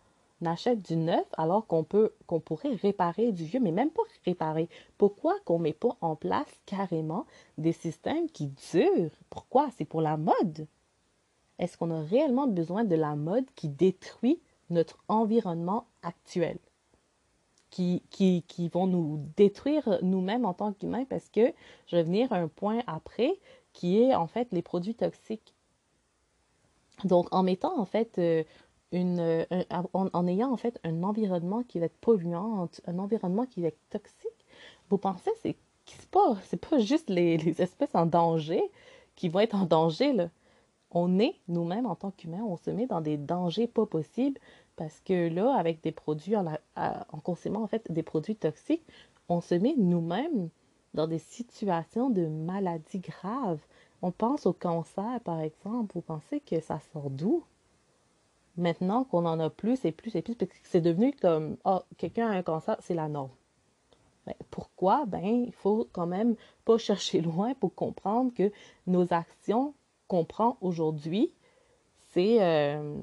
achète 0.45 0.81
du 0.81 0.97
neuf 0.97 1.27
alors 1.37 1.67
qu'on 1.67 1.85
peut 1.85 2.13
qu'on 2.27 2.41
pourrait 2.41 2.75
réparer 2.77 3.33
du 3.33 3.45
vieux, 3.45 3.61
mais 3.61 3.73
même 3.73 3.91
pas 3.91 4.03
réparer? 4.25 4.69
Pourquoi 4.97 5.35
qu'on 5.45 5.59
met 5.59 5.75
pas 5.75 5.97
en 6.01 6.17
place 6.17 6.49
carrément 6.65 7.27
des 7.59 7.73
systèmes 7.73 8.31
qui 8.31 8.51
durent? 8.73 9.11
Pourquoi? 9.29 9.69
C'est 9.77 9.85
pour 9.85 10.01
la 10.01 10.17
mode. 10.17 10.67
Est-ce 11.59 11.77
qu'on 11.77 11.91
a 11.91 12.03
réellement 12.03 12.47
besoin 12.47 12.85
de 12.85 12.95
la 12.95 13.17
mode 13.17 13.47
qui 13.55 13.69
détruit 13.69 14.41
notre 14.71 14.99
environnement 15.09 15.87
actuel? 16.03 16.59
Qui, 17.71 18.03
qui, 18.11 18.69
vont 18.69 18.87
nous 18.87 19.21
détruire 19.37 19.99
nous-mêmes 20.01 20.47
en 20.47 20.55
tant 20.55 20.73
qu'humains? 20.73 21.05
Parce 21.05 21.29
que 21.29 21.53
je 21.89 21.97
vais 21.97 22.05
venir 22.05 22.33
à 22.33 22.37
un 22.37 22.49
point 22.49 22.81
après 22.87 23.39
qui 23.75 24.01
est 24.01 24.15
en 24.15 24.27
fait 24.27 24.49
les 24.53 24.63
produits 24.63 24.95
toxiques. 24.95 25.55
Donc 27.05 27.29
en 27.35 27.43
mettant 27.43 27.79
en 27.79 27.85
fait 27.85 28.19
euh, 28.19 28.45
une, 28.93 29.45
en, 29.93 30.27
ayant 30.27 30.51
en 30.51 30.57
fait 30.57 30.81
un 30.85 31.03
environnement 31.03 31.63
qui 31.65 31.79
va 31.79 31.87
être 31.87 31.99
polluant, 31.99 32.67
un 32.87 32.99
environnement 32.99 33.45
qui 33.45 33.61
va 33.61 33.69
être 33.69 33.89
toxique, 33.91 34.47
vous 34.89 34.97
pensez 34.97 35.31
c'est 35.43 35.57
c'est 35.87 36.11
pas 36.11 36.37
pas 36.69 36.79
juste 36.79 37.11
les, 37.11 37.61
espèces 37.61 37.95
en 37.95 38.07
danger 38.07 38.63
qui 39.15 39.29
vont 39.29 39.41
être 39.41 39.55
en 39.55 39.67
danger. 39.67 40.15
On 40.91 41.19
est 41.19 41.35
nous-mêmes 41.49 41.87
en 41.87 41.95
tant 41.95 42.11
qu'humains, 42.11 42.45
on 42.45 42.57
se 42.57 42.71
met 42.71 42.87
dans 42.87 43.01
des 43.01 43.17
dangers 43.17 43.67
pas 43.67 43.87
possibles 43.87 44.41
parce 44.77 45.01
que 45.01 45.29
là 45.29 45.55
avec 45.55 45.83
des 45.83 45.93
produits 45.93 46.37
en, 46.37 46.47
en 46.77 47.19
consommant 47.21 47.63
en 47.63 47.67
fait 47.67 47.91
des 47.91 48.03
produits 48.03 48.37
toxiques, 48.37 48.85
on 49.29 49.41
se 49.41 49.55
met 49.55 49.75
nous-mêmes 49.77 50.49
dans 50.95 51.07
des 51.07 51.19
situations 51.19 52.11
de 52.11 52.27
maladies 52.27 53.01
graves. 53.01 53.61
On 54.03 54.11
pense 54.11 54.47
au 54.47 54.53
cancer 54.53 55.21
par 55.25 55.41
exemple, 55.41 55.93
vous 55.95 56.01
pensez 56.01 56.41
que 56.41 56.61
ça 56.61 56.81
sort 56.93 57.11
d'où? 57.11 57.45
Maintenant 58.57 59.05
qu'on 59.05 59.27
en 59.27 59.39
a 59.39 59.51
plus 59.51 59.85
et 59.85 59.93
plus 59.93 60.17
et 60.17 60.23
plus, 60.23 60.35
parce 60.35 60.51
que 60.51 60.57
c'est 60.63 60.81
devenu 60.81 61.13
comme, 61.13 61.57
ah, 61.65 61.85
quelqu'un 61.99 62.29
a 62.29 62.37
un 62.37 62.43
cancer, 62.43 62.77
c'est 62.81 62.95
la 62.95 63.09
norme. 63.09 63.31
Ben, 64.27 64.35
pourquoi? 64.51 65.05
Ben, 65.07 65.25
il 65.25 65.53
faut 65.53 65.87
quand 65.93 66.07
même 66.07 66.37
pas 66.65 66.79
chercher 66.89 67.21
loin 67.21 67.55
pour 67.55 67.75
comprendre 67.75 68.33
que 68.35 68.51
nos 68.87 69.13
actions 69.13 69.75
qu'on 70.09 70.25
prend 70.25 70.57
aujourd'hui, 70.61 71.33
c'est, 72.13 72.43
euh, 72.43 72.99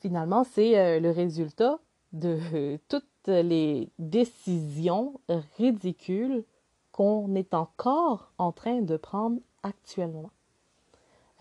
finalement, 0.00 0.44
c'est 0.44 1.00
le 1.00 1.10
résultat 1.10 1.78
de 2.12 2.78
toutes 2.88 3.04
les 3.26 3.88
décisions 3.98 5.20
ridicules 5.56 6.44
qu'on 6.92 7.34
est 7.34 7.54
encore 7.54 8.32
en 8.38 8.52
train 8.52 8.82
de 8.82 8.96
prendre 8.96 9.40
actuellement. 9.62 10.30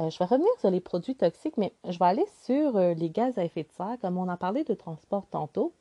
Euh, 0.02 0.10
je 0.10 0.18
vais 0.18 0.26
revenir 0.26 0.50
sur 0.60 0.72
les 0.72 0.80
produits 0.80 1.16
toxiques, 1.16 1.58
mais 1.58 1.74
je 1.88 2.00
vais 2.00 2.06
aller 2.06 2.26
sur 2.44 2.76
euh, 2.78 2.94
les 2.94 3.10
gaz 3.10 3.38
à 3.38 3.44
effet 3.44 3.64
de 3.64 3.72
serre, 3.72 3.98
comme 4.02 4.18
on 4.18 4.30
a 4.30 4.38
parlé 4.38 4.64
de 4.64 4.74
transport 4.74 5.28
tantôt, 5.30 5.74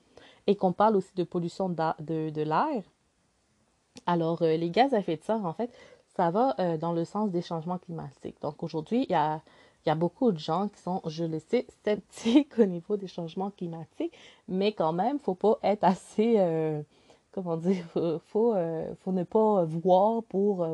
et 0.46 0.56
qu'on 0.56 0.72
parle 0.72 0.96
aussi 0.96 1.14
de 1.14 1.24
pollution 1.24 1.68
de, 1.68 2.42
l'air. 2.42 2.82
Alors, 4.06 4.42
euh, 4.42 4.56
les 4.56 4.70
gaz 4.70 4.92
à 4.92 4.98
effet 4.98 5.16
de 5.16 5.22
serre, 5.22 5.44
en 5.44 5.52
fait, 5.52 5.70
ça 6.20 6.30
va 6.30 6.76
dans 6.78 6.92
le 6.92 7.04
sens 7.04 7.30
des 7.30 7.42
changements 7.42 7.78
climatiques. 7.78 8.36
Donc, 8.42 8.62
aujourd'hui, 8.62 9.06
il 9.08 9.12
y 9.12 9.14
a, 9.14 9.94
beaucoup 9.94 10.32
de 10.32 10.38
gens 10.38 10.68
qui 10.68 10.78
sont, 10.80 11.00
je 11.06 11.24
le 11.24 11.38
sais, 11.38 11.66
sceptiques 11.82 12.58
au 12.58 12.66
niveau 12.66 12.96
des 12.96 13.06
changements 13.06 13.50
climatiques, 13.50 14.12
mais 14.46 14.72
quand 14.72 14.92
même, 14.92 15.16
il 15.16 15.20
ne 15.20 15.24
faut 15.24 15.34
pas 15.34 15.58
être 15.62 15.84
assez, 15.84 16.34
comment 17.32 17.56
dire, 17.56 17.84
faut, 18.26 18.54
faut, 19.00 19.12
ne 19.12 19.24
pas 19.24 19.64
voir 19.64 20.22
pour, 20.24 20.66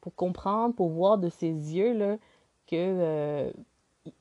pour 0.00 0.14
comprendre, 0.16 0.74
pour 0.74 0.90
voir 0.90 1.18
de 1.18 1.28
ses 1.28 1.46
yeux, 1.48 1.94
là, 1.94 2.16
que 2.66 2.76
euh, 2.76 3.50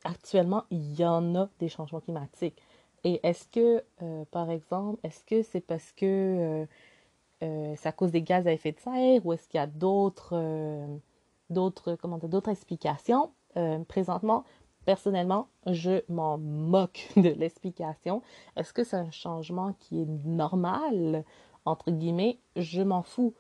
actuellement, 0.04 0.64
il 0.72 1.00
y 1.00 1.06
en 1.06 1.36
a 1.36 1.50
des 1.60 1.68
changements 1.68 2.00
climatiques. 2.00 2.62
Et 3.04 3.20
est-ce 3.24 3.48
que, 3.48 3.84
euh, 4.02 4.24
par 4.32 4.50
exemple, 4.50 5.00
est-ce 5.04 5.26
que 5.26 5.42
c'est 5.44 5.62
parce 5.62 5.92
que 5.92 6.66
euh, 7.44 7.74
c'est 7.78 7.90
à 7.90 7.92
cause 7.92 8.12
des 8.12 8.22
gaz 8.22 8.48
à 8.48 8.54
effet 8.54 8.72
de 8.72 8.80
serre 8.80 9.26
ou 9.26 9.34
est-ce 9.34 9.48
qu'il 9.48 9.60
y 9.60 9.62
a 9.62 9.68
d'autres, 9.68 10.88
d'autres 11.50 12.50
explications? 12.50 13.32
présentement, 13.88 14.46
personnellement, 14.86 15.48
je 15.68 16.02
m'en 16.10 16.38
moque 16.38 17.10
de 17.16 17.30
l'explication. 17.30 18.22
Est-ce 18.56 18.74
que 18.74 18.84
c'est 18.84 18.98
un 18.98 19.12
changement 19.12 19.74
qui 19.80 20.02
est 20.02 20.08
normal? 20.26 21.24
Entre 21.66 21.92
guillemets, 21.92 22.40
je 22.56 22.82
m'en 22.82 23.04
fous. 23.04 23.34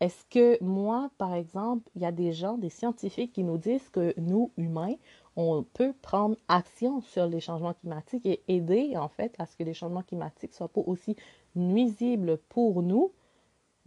Est-ce 0.00 0.24
que 0.30 0.62
moi, 0.62 1.10
par 1.18 1.34
exemple, 1.34 1.90
il 1.96 2.02
y 2.02 2.06
a 2.06 2.12
des 2.12 2.32
gens, 2.32 2.56
des 2.56 2.70
scientifiques 2.70 3.32
qui 3.32 3.42
nous 3.42 3.58
disent 3.58 3.88
que 3.88 4.14
nous, 4.16 4.52
humains, 4.56 4.94
on 5.34 5.64
peut 5.64 5.92
prendre 6.02 6.36
action 6.48 7.00
sur 7.00 7.26
les 7.26 7.40
changements 7.40 7.74
climatiques 7.74 8.24
et 8.26 8.42
aider, 8.48 8.96
en 8.96 9.08
fait, 9.08 9.34
à 9.38 9.46
ce 9.46 9.56
que 9.56 9.64
les 9.64 9.74
changements 9.74 10.02
climatiques 10.02 10.54
soient 10.54 10.68
pas 10.68 10.82
aussi 10.86 11.16
nuisibles 11.56 12.38
pour 12.48 12.82
nous? 12.82 13.12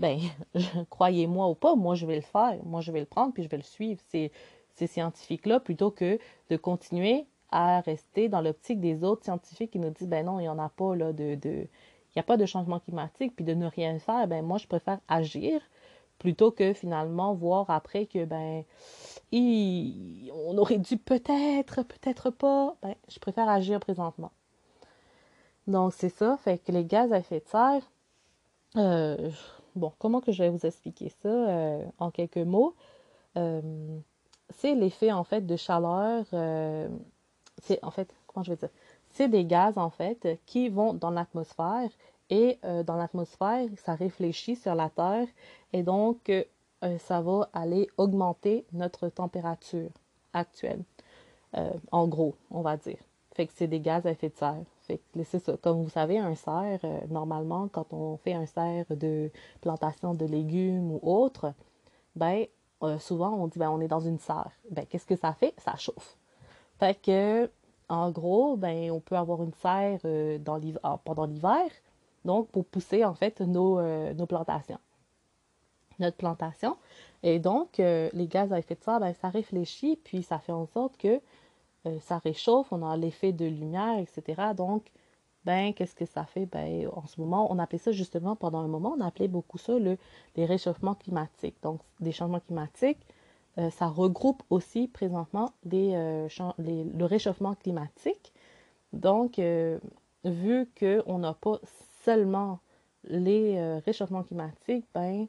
Ben, 0.02 0.20
croyez-moi 0.90 1.48
ou 1.48 1.56
pas, 1.56 1.76
moi, 1.76 1.96
je 1.96 2.06
vais 2.06 2.16
le 2.16 2.22
faire. 2.22 2.58
Moi, 2.66 2.82
je 2.82 2.92
vais 2.92 3.00
le 3.00 3.06
prendre 3.06 3.34
puis 3.34 3.44
je 3.44 3.50
vais 3.50 3.58
le 3.58 3.64
suivre. 3.64 4.02
Ces, 4.10 4.32
scientifiques-là, 4.84 5.60
plutôt 5.60 5.92
que 5.92 6.18
de 6.50 6.58
continuer 6.58 7.28
à 7.52 7.82
rester 7.82 8.30
dans 8.30 8.42
l'optique 8.42 8.80
des 8.80 9.04
autres 9.04 9.24
scientifiques 9.24 9.70
qui 9.70 9.78
nous 9.78 9.92
disent, 9.92 10.08
ben 10.08 10.26
non, 10.26 10.40
il 10.40 10.44
n'y 10.44 10.50
en 10.50 10.58
a 10.58 10.70
pas, 10.70 10.96
là, 10.96 11.14
de, 11.14 11.36
de 11.36 11.68
il 12.12 12.18
n'y 12.18 12.20
a 12.20 12.24
pas 12.24 12.36
de 12.36 12.48
changement 12.48 12.80
climatique, 12.80 13.36
puis 13.36 13.46
de 13.46 13.54
ne 13.54 13.68
rien 13.68 14.00
faire, 14.00 14.28
ben 14.28 14.44
moi, 14.44 14.58
je 14.58 14.66
préfère 14.66 15.00
agir 15.08 15.62
plutôt 16.18 16.52
que 16.52 16.74
finalement 16.74 17.34
voir 17.36 17.70
après 17.70 18.06
que 18.08 18.26
ben 18.26 18.64
on 19.32 20.58
aurait 20.58 20.78
dû 20.80 20.98
peut-être, 20.98 21.84
peut-être 21.84 22.32
pas. 22.32 22.76
Ben, 22.82 22.96
je 23.08 23.20
préfère 23.20 23.50
agir 23.50 23.80
présentement. 23.80 24.32
Donc 25.68 25.94
c'est 25.94 26.10
ça, 26.10 26.38
fait 26.38 26.58
que 26.58 26.72
les 26.72 26.86
gaz 26.86 27.14
à 27.14 27.20
effet 27.20 27.40
de 27.40 27.48
serre, 27.48 27.92
euh, 28.78 29.30
bon, 29.75 29.91
comment 29.99 30.21
que 30.21 30.31
je 30.31 30.43
vais 30.43 30.49
vous 30.49 30.65
expliquer 30.65 31.10
ça 31.21 31.29
euh, 31.29 31.84
en 31.99 32.12
quelques 32.12 32.38
mots? 32.38 32.75
Euh, 33.38 33.62
c'est 34.49 34.75
l'effet 34.75 35.12
en 35.12 35.23
fait 35.23 35.45
de 35.45 35.55
chaleur, 35.55 36.25
c'est 37.62 37.84
en 37.84 37.91
fait, 37.91 38.13
comment 38.27 38.43
je 38.43 38.51
vais 38.51 38.57
dire? 38.57 38.69
C'est 39.12 39.27
des 39.27 39.45
gaz 39.45 39.77
en 39.77 39.89
fait 39.89 40.39
qui 40.45 40.69
vont 40.69 40.93
dans 40.93 41.10
l'atmosphère 41.10 41.89
et 42.29 42.60
euh, 42.63 42.81
dans 42.84 42.95
l'atmosphère, 42.95 43.67
ça 43.75 43.93
réfléchit 43.93 44.55
sur 44.55 44.73
la 44.73 44.89
Terre 44.89 45.27
et 45.73 45.84
donc 45.84 46.29
euh, 46.29 46.43
ça 46.99 47.21
va 47.21 47.49
aller 47.53 47.89
augmenter 47.97 48.65
notre 48.71 49.10
température 49.10 49.89
actuelle. 50.34 50.81
Euh, 51.57 51.71
en 51.91 52.07
gros, 52.07 52.36
on 52.49 52.62
va 52.62 52.77
dire. 52.77 52.97
Fait 53.34 53.45
que 53.45 53.53
c'est 53.55 53.67
des 53.67 53.81
gaz 53.81 54.05
à 54.05 54.12
effet 54.12 54.29
de 54.29 54.36
serre. 54.36 54.63
Comme 55.62 55.84
vous 55.84 55.89
savez, 55.89 56.17
un 56.17 56.36
serre, 56.36 56.80
normalement, 57.10 57.67
quand 57.67 57.93
on 57.93 58.17
fait 58.17 58.34
un 58.34 58.45
serre 58.45 58.86
de 58.89 59.32
plantation 59.62 60.13
de 60.13 60.25
légumes 60.25 60.91
ou 60.91 60.99
autre, 61.04 61.54
ben 62.15 62.45
souvent 62.99 63.32
on 63.34 63.47
dit 63.47 63.60
ben 63.60 63.69
on 63.69 63.80
est 63.82 63.88
dans 63.88 63.99
une 63.99 64.19
serre. 64.19 64.51
Ben 64.69 64.86
qu'est-ce 64.86 65.06
que 65.06 65.15
ça 65.15 65.34
fait? 65.34 65.54
Ça 65.60 65.75
chauffe. 65.75 66.17
Fait 66.80 66.99
que 66.99 67.49
en 67.89 68.10
gros, 68.10 68.56
ben 68.56 68.89
on 68.91 68.99
peut 68.99 69.17
avoir 69.17 69.43
une 69.43 69.54
serre 69.54 69.99
dans 70.39 70.60
ah, 70.84 70.99
pendant 71.04 71.25
l'hiver, 71.25 71.69
donc 72.25 72.49
pour 72.49 72.65
pousser 72.65 73.04
en 73.04 73.13
fait 73.13 73.41
nos, 73.41 73.80
euh, 73.80 74.13
nos 74.13 74.25
plantations. 74.25 74.80
Notre 75.99 76.17
plantation. 76.17 76.77
Et 77.21 77.39
donc, 77.39 77.80
euh, 77.80 78.10
les 78.13 78.27
gaz 78.27 78.51
à 78.51 78.60
effet 78.60 78.75
de 78.75 78.84
serre, 78.84 78.99
ben, 78.99 79.13
ça 79.13 79.30
réfléchit, 79.30 79.99
puis 80.04 80.23
ça 80.23 80.39
fait 80.39 80.51
en 80.51 80.65
sorte 80.65 80.97
que 80.97 81.21
euh, 81.86 82.00
ça 82.00 82.17
réchauffe, 82.20 82.72
on 82.72 82.84
a 82.88 82.98
l'effet 82.98 83.34
de 83.34 83.46
lumière, 83.46 84.00
etc. 84.00 84.54
Donc, 84.56 84.91
ben, 85.46 85.74
qu'est-ce 85.74 85.96
que 85.96 86.06
ça 86.06 86.26
fait? 86.26 86.46
Ben, 86.46 86.88
en 86.94 87.08
ce 87.08 87.20
moment, 87.20 87.52
on 87.52 87.60
appelait 87.60 87.80
ça 87.80 87.91
justement, 87.91 88.36
pendant 88.36 88.60
un 88.60 88.67
moment, 88.67 88.96
on 88.98 89.02
appelait 89.02 89.28
beaucoup 89.28 89.58
ça 89.58 89.78
le, 89.80 89.98
les 90.36 90.46
réchauffements 90.46 90.96
climatiques. 90.96 91.58
Donc, 91.63 91.82
des 92.00 92.12
changements 92.12 92.39
climatiques, 92.39 93.00
ça 93.72 93.88
regroupe 93.88 94.44
aussi 94.50 94.88
présentement 94.88 95.52
les, 95.65 95.91
le 96.58 97.04
réchauffement 97.04 97.54
climatique. 97.56 98.32
Donc, 98.94 99.41
vu 100.24 100.70
qu'on 100.80 101.20
n'a 101.20 101.34
pas 101.34 101.60
seulement 102.04 102.60
les 103.04 103.58
euh, 103.58 103.80
réchauffements 103.86 104.24
climatiques, 104.24 104.86
ben, 104.94 105.28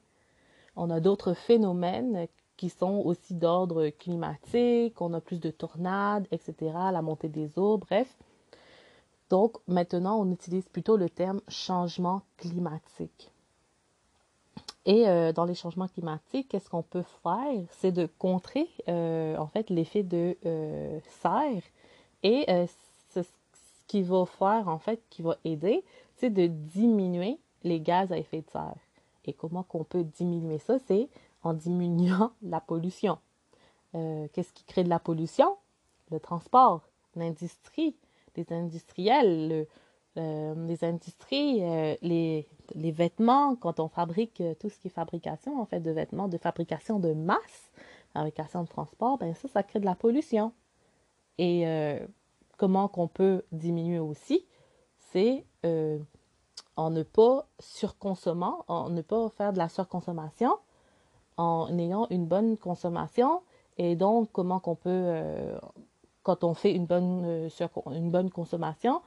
on 0.77 0.91
a 0.91 1.01
d'autres 1.01 1.35
phénomènes 1.35 2.27
qui 2.57 2.69
sont 2.69 3.03
aussi 3.05 3.35
d'ordre 3.35 3.88
climatique, 3.88 5.01
on 5.01 5.12
a 5.15 5.21
plus 5.21 5.41
de 5.41 5.51
tornades, 5.51 6.27
etc., 6.31 6.55
la 6.93 7.03
montée 7.03 7.29
des 7.29 7.59
eaux, 7.59 7.79
bref. 7.79 8.17
Donc 9.31 9.57
maintenant, 9.67 10.21
on 10.21 10.31
utilise 10.31 10.69
plutôt 10.69 10.97
le 10.97 11.09
terme 11.09 11.41
changement 11.49 12.23
climatique. 12.37 13.31
Et 14.85 15.09
euh, 15.09 15.33
dans 15.33 15.45
les 15.45 15.55
changements 15.55 15.88
climatiques, 15.88 16.49
qu'est-ce 16.49 16.69
qu'on 16.69 16.83
peut 16.83 17.05
faire? 17.23 17.62
C'est 17.71 17.93
de 17.93 18.09
contrer 18.19 18.69
euh, 18.88 19.37
en 19.37 19.47
fait 19.47 19.71
l'effet 19.71 20.03
de 20.03 20.37
serre. 21.23 21.62
Et 22.23 22.47
ce 23.15 23.21
qui 23.88 24.03
va 24.03 24.27
faire 24.27 24.69
en 24.69 24.79
fait, 24.79 25.01
qui 25.11 25.23
va 25.23 25.37
aider, 25.45 25.83
c'est 26.17 26.31
de 26.31 26.47
diminuer 26.47 27.38
les 27.65 27.81
gaz 27.81 28.12
à 28.12 28.19
effet 28.19 28.43
de 28.43 28.51
serre. 28.51 28.77
Et 29.25 29.33
comment 29.33 29.62
qu'on 29.62 29.85
peut 29.85 30.05
diminuer 30.05 30.59
ça? 30.59 30.79
C'est 30.87 31.09
en 31.42 31.55
diminuant 31.55 32.33
la 32.42 32.61
pollution. 32.61 33.18
Euh, 33.94 34.26
qu'est-ce 34.33 34.52
qui 34.52 34.64
crée 34.64 34.85
de 34.85 34.88
la 34.88 34.98
pollution? 34.98 35.57
Le 36.11 36.20
transport, 36.20 36.88
l'industrie, 37.14 37.96
les 38.37 38.46
industriels, 38.52 39.66
les 40.16 40.85
industries, 40.85 41.62
euh, 41.62 41.96
les, 42.02 42.46
vêtements, 42.74 43.57
quand 43.57 43.81
on 43.81 43.88
fabrique 43.88 44.40
euh, 44.40 44.55
tout 44.55 44.68
ce 44.68 44.78
qui 44.78 44.88
est 44.88 44.90
fabrication, 44.90 45.61
en 45.61 45.64
fait, 45.64 45.81
de 45.81 45.90
vêtements, 45.90 46.28
de 46.28 46.38
fabrication 46.38 46.98
de 46.98 47.14
masse, 47.14 47.72
fabrication 48.12 48.62
de 48.62 48.68
transport, 48.68 49.18
ben 49.18 49.35
ça, 49.35 49.48
ça 49.48 49.62
crée 49.62 49.81
de 49.81 49.87
la 49.87 49.94
pollution. 49.94 50.52
Et 51.38 51.64
comment 52.59 52.87
qu'on 52.87 53.09
peut 53.09 53.42
diminuer 53.50 53.98
aussi? 53.98 54.46
C'est 54.98 55.44
en 56.76 56.90
ne 56.90 57.02
pas 57.02 57.48
surconsommant, 57.59 58.64
en 58.68 58.90
ne 58.90 59.02
pas 59.02 59.28
faire 59.31 59.52
de 59.52 59.59
la 59.59 59.68
surconsommation, 59.68 60.59
en 61.37 61.77
ayant 61.79 62.07
une 62.11 62.27
bonne 62.27 62.57
consommation. 62.57 63.42
Et 63.79 63.97
donc, 63.97 64.31
comment 64.33 64.61
qu'on 64.61 64.75
peut, 64.75 64.90
euh, 64.90 65.59
quand 66.23 66.45
on 66.45 66.55
fait 66.55 66.73
une 66.73 66.87
bonne, 66.87 67.25
euh, 67.25 67.49
une 67.92 68.11
bonne 68.11 68.31
consommation, 68.31 69.01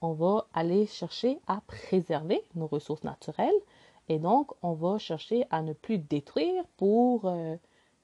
on 0.00 0.12
va 0.12 0.46
aller 0.52 0.86
chercher 0.86 1.38
à 1.46 1.60
préserver 1.66 2.42
nos 2.54 2.66
ressources 2.66 3.04
naturelles. 3.04 3.50
Et 4.08 4.18
donc, 4.18 4.52
on 4.62 4.72
va 4.72 4.98
chercher 4.98 5.46
à 5.50 5.62
ne 5.62 5.72
plus 5.72 5.98
détruire 5.98 6.64
pour 6.76 7.22
euh, 7.24 7.56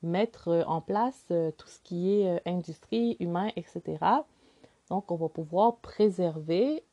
mettre 0.03 0.64
en 0.69 0.81
place 0.81 1.27
tout 1.57 1.69
ce 1.69 1.81
qui 1.81 2.21
est 2.21 2.41
industrie, 2.47 3.17
humain, 3.19 3.51
etc. 3.57 3.99
Donc, 4.91 5.11
on 5.11 5.17
va 5.17 5.29
pouvoir 5.29 5.77
préserver 5.79 6.85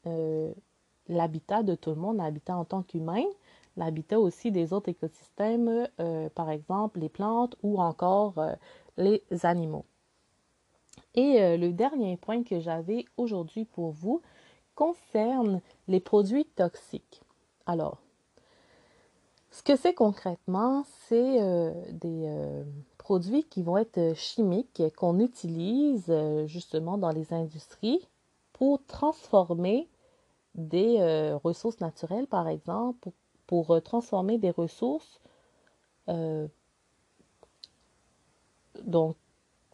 l'habitat 1.08 1.62
de 1.62 1.76
tout 1.76 1.92
le 1.92 1.98
monde, 1.98 2.18
l'habitat 2.18 2.58
en 2.58 2.66
tant 2.66 2.82
qu'humain, 2.82 3.24
l'habitat 3.78 4.20
aussi 4.20 4.52
des 4.52 4.74
autres 4.74 4.90
écosystèmes, 4.90 5.88
euh, 6.00 6.30
par 6.30 6.50
exemple 6.50 7.00
les 7.00 7.10
plantes 7.10 7.56
ou 7.64 7.82
encore 7.82 8.38
euh, 8.38 8.54
les 8.98 9.24
animaux. 9.44 9.86
Et 11.14 11.42
euh, 11.42 11.58
le 11.58 11.72
dernier 11.72 12.18
point 12.18 12.44
que 12.44 12.60
j'avais 12.60 13.06
aujourd'hui 13.18 13.66
pour 13.66 13.92
vous 13.92 14.22
concerne 14.76 15.62
les 15.88 16.00
produits 16.00 16.46
toxiques. 16.46 17.22
Alors, 17.66 18.00
ce 19.52 19.64
que 19.64 19.78
c'est 19.78 19.94
concrètement, 19.94 20.84
c'est 21.08 21.40
des 21.94 22.30
produits 22.98 23.46
qui 23.46 23.64
vont 23.64 23.78
être 23.78 24.14
chimiques, 24.16 24.84
qu'on 24.98 25.18
utilise 25.20 26.14
justement 26.46 26.98
dans 26.98 27.12
les 27.12 27.32
industries 27.32 28.06
pour 28.52 28.86
transformer 28.86 29.88
des 30.56 31.00
ressources 31.42 31.80
naturelles, 31.80 32.28
par 32.28 32.50
exemple, 32.50 33.00
pour, 33.00 33.14
transformer 33.84 34.38
des 34.38 34.52
ressources 34.52 35.20
donc 38.84 39.16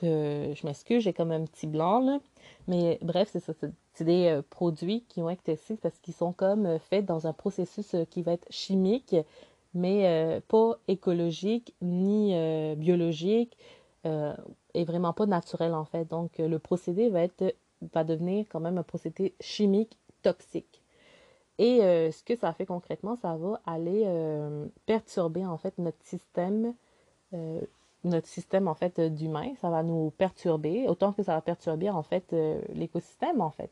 je 0.02 0.66
m'excuse, 0.66 1.04
j'ai 1.04 1.14
comme 1.14 1.32
un 1.32 1.46
petit 1.46 1.68
blanc, 1.68 2.00
là. 2.00 2.20
Mais 2.68 3.00
bref, 3.02 3.30
c'est 3.32 3.40
ça. 3.40 3.54
C'est 3.94 4.04
des 4.04 4.28
euh, 4.28 4.42
produits 4.50 5.04
qui 5.10 5.22
vont 5.22 5.30
être 5.30 5.44
testés 5.44 5.78
parce 5.78 5.98
qu'ils 6.00 6.14
sont 6.14 6.34
comme 6.34 6.66
euh, 6.66 6.80
faits 6.80 7.06
dans 7.06 7.28
un 7.28 7.34
processus 7.34 7.94
euh, 7.94 8.06
qui 8.06 8.22
va 8.22 8.34
être 8.34 8.48
chimique, 8.50 9.16
mais 9.74 10.42
pas 10.50 10.78
écologique 10.90 11.74
ni 11.82 12.36
biologique 12.76 13.58
et 14.04 14.84
vraiment 14.84 15.14
pas 15.14 15.26
naturel 15.26 15.74
en 15.74 15.86
fait. 15.86 16.04
Donc 16.10 16.40
le 16.40 16.60
procédé 16.60 17.08
va 17.08 17.22
être 17.22 17.56
va 17.94 18.04
devenir 18.04 18.46
quand 18.50 18.60
même 18.60 18.78
un 18.78 18.84
procédé 18.84 19.34
chimique 19.40 19.98
toxique. 20.24 20.81
Et 21.58 21.80
ce 21.80 22.24
que 22.24 22.36
ça 22.36 22.54
fait 22.54 22.66
concrètement, 22.66 23.16
ça 23.16 23.36
va 23.36 23.62
aller 23.66 24.06
perturber 24.86 25.46
en 25.46 25.58
fait 25.58 25.78
notre 25.78 26.04
système 26.04 26.74
notre 28.04 28.28
système 28.28 28.68
en 28.68 28.74
fait 28.74 29.00
d'humain, 29.00 29.54
ça 29.62 29.70
va 29.70 29.84
nous 29.84 30.12
perturber, 30.12 30.88
autant 30.88 31.14
que 31.14 31.24
ça 31.24 31.36
va 31.36 31.42
perturber 31.42 31.90
en 31.90 32.04
fait 32.04 32.34
euh, 32.34 32.62
l'écosystème 32.74 33.42
en 33.42 33.52
fait. 33.52 33.72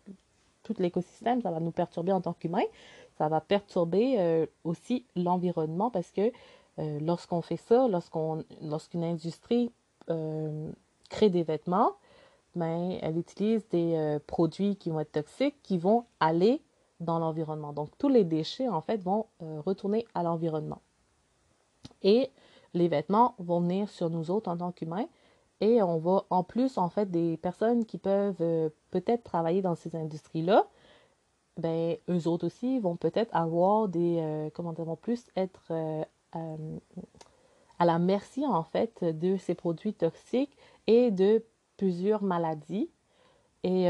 Tout 0.64 0.76
l'écosystème, 0.78 1.42
ça 1.42 1.52
va 1.52 1.60
nous 1.60 1.72
perturber 1.72 2.12
en 2.12 2.22
tant 2.22 2.34
qu'humain. 2.34 2.64
Ça 3.18 3.28
va 3.28 3.42
perturber 3.42 4.16
euh, 4.20 4.46
aussi 4.64 5.06
l'environnement 5.16 5.90
parce 5.90 6.12
que 6.12 6.32
euh, 6.80 7.00
lorsqu'on 7.00 7.42
fait 7.42 7.58
ça, 7.58 7.88
lorsqu'on 7.88 8.44
lorsqu'une 8.62 9.04
industrie 9.04 9.72
crée 11.12 11.30
des 11.30 11.44
vêtements, 11.44 11.92
ben, 12.56 12.98
elle 13.04 13.16
utilise 13.20 13.68
des 13.70 14.18
produits 14.26 14.76
qui 14.76 14.90
vont 14.90 15.00
être 15.02 15.12
toxiques 15.12 15.62
qui 15.62 15.78
vont 15.78 16.06
aller 16.20 16.64
dans 17.00 17.20
l'environnement. 17.20 17.74
Donc 17.74 17.90
tous 17.98 18.10
les 18.10 18.24
déchets 18.24 18.68
en 18.68 18.82
fait 18.82 19.02
vont 19.02 19.26
retourner 19.40 20.06
à 20.14 20.24
l'environnement. 20.24 20.82
Et 22.02 22.30
les 22.74 22.88
vêtements 22.88 23.36
vont 23.40 23.62
venir 23.62 23.90
sur 23.90 24.10
nous 24.10 24.32
autres 24.32 24.50
en 24.50 24.58
tant 24.58 24.72
qu'humains. 24.72 25.08
Et 25.62 25.82
on 25.82 25.98
va, 25.98 26.26
en 26.30 26.44
plus, 26.44 26.78
en 26.78 26.90
fait, 26.90 27.12
des 27.12 27.38
personnes 27.38 27.86
qui 27.86 27.98
peuvent 27.98 28.42
euh, 28.42 28.70
peut-être 28.92 29.24
travailler 29.24 29.62
dans 29.62 29.76
ces 29.76 29.96
industries-là, 29.96 30.66
ben, 31.58 31.98
eux 32.10 32.28
autres 32.28 32.46
aussi 32.46 32.80
vont 32.80 32.96
peut-être 32.96 33.36
avoir 33.36 33.90
des, 33.90 34.20
euh, 34.20 34.50
comment 34.54 34.72
dire, 34.72 34.86
vont 34.86 34.96
plus 34.96 35.26
être 35.36 35.62
euh, 35.72 36.04
à 37.80 37.86
la 37.86 38.00
merci, 38.00 38.46
en 38.46 38.64
fait, 38.64 39.04
de 39.04 39.36
ces 39.36 39.56
produits 39.56 39.94
toxiques 39.94 40.56
et 40.88 41.12
de 41.12 41.44
plusieurs 41.76 42.24
maladies. 42.24 42.90
Et 43.64 43.90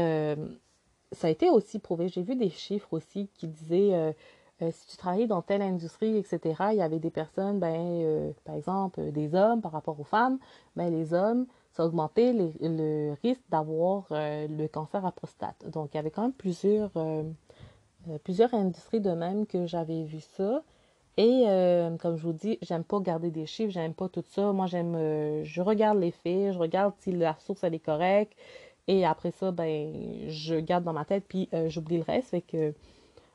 ça 1.12 1.26
a 1.26 1.30
été 1.30 1.50
aussi 1.50 1.78
prouvé. 1.78 2.08
J'ai 2.08 2.22
vu 2.22 2.36
des 2.36 2.50
chiffres 2.50 2.92
aussi 2.92 3.28
qui 3.34 3.48
disaient 3.48 4.14
euh, 4.62 4.70
si 4.72 4.86
tu 4.88 4.96
travaillais 4.96 5.26
dans 5.26 5.42
telle 5.42 5.62
industrie, 5.62 6.16
etc., 6.16 6.40
il 6.72 6.78
y 6.78 6.82
avait 6.82 6.98
des 6.98 7.10
personnes, 7.10 7.58
ben, 7.58 7.74
euh, 7.76 8.32
par 8.44 8.54
exemple, 8.56 9.00
euh, 9.00 9.10
des 9.10 9.34
hommes 9.34 9.62
par 9.62 9.72
rapport 9.72 9.98
aux 9.98 10.04
femmes, 10.04 10.38
ben, 10.76 10.90
les 10.90 11.14
hommes, 11.14 11.46
ça 11.72 11.86
augmentait 11.86 12.34
le 12.34 13.14
risque 13.22 13.42
d'avoir 13.48 14.06
le 14.10 14.66
cancer 14.66 15.06
à 15.06 15.12
prostate. 15.12 15.64
Donc, 15.70 15.90
il 15.94 15.98
y 15.98 16.00
avait 16.00 16.10
quand 16.10 16.22
même 16.22 16.32
plusieurs, 16.32 16.90
plusieurs 18.24 18.52
industries 18.54 19.00
de 19.00 19.12
même 19.12 19.46
que 19.46 19.66
j'avais 19.66 20.02
vu 20.02 20.18
ça. 20.18 20.64
Et 21.16 21.44
comme 22.00 22.16
je 22.16 22.22
vous 22.24 22.32
dis, 22.32 22.58
j'aime 22.62 22.82
pas 22.82 22.98
garder 22.98 23.30
des 23.30 23.46
chiffres, 23.46 23.70
j'aime 23.70 23.94
pas 23.94 24.08
tout 24.08 24.24
ça. 24.26 24.52
Moi, 24.52 24.66
j'aime, 24.66 25.44
je 25.44 25.62
regarde 25.62 25.98
les 25.98 26.10
faits, 26.10 26.54
je 26.54 26.58
regarde 26.58 26.92
si 26.98 27.12
la 27.12 27.36
source 27.38 27.62
elle 27.62 27.74
est 27.74 27.78
correcte. 27.78 28.36
Et 28.88 29.04
après 29.04 29.30
ça, 29.30 29.50
ben, 29.50 30.28
je 30.28 30.56
garde 30.56 30.84
dans 30.84 30.92
ma 30.92 31.04
tête, 31.04 31.24
puis 31.28 31.48
j'oublie 31.68 31.98
le 31.98 32.04
reste. 32.04 32.30
Fait 32.30 32.40
que 32.40 32.74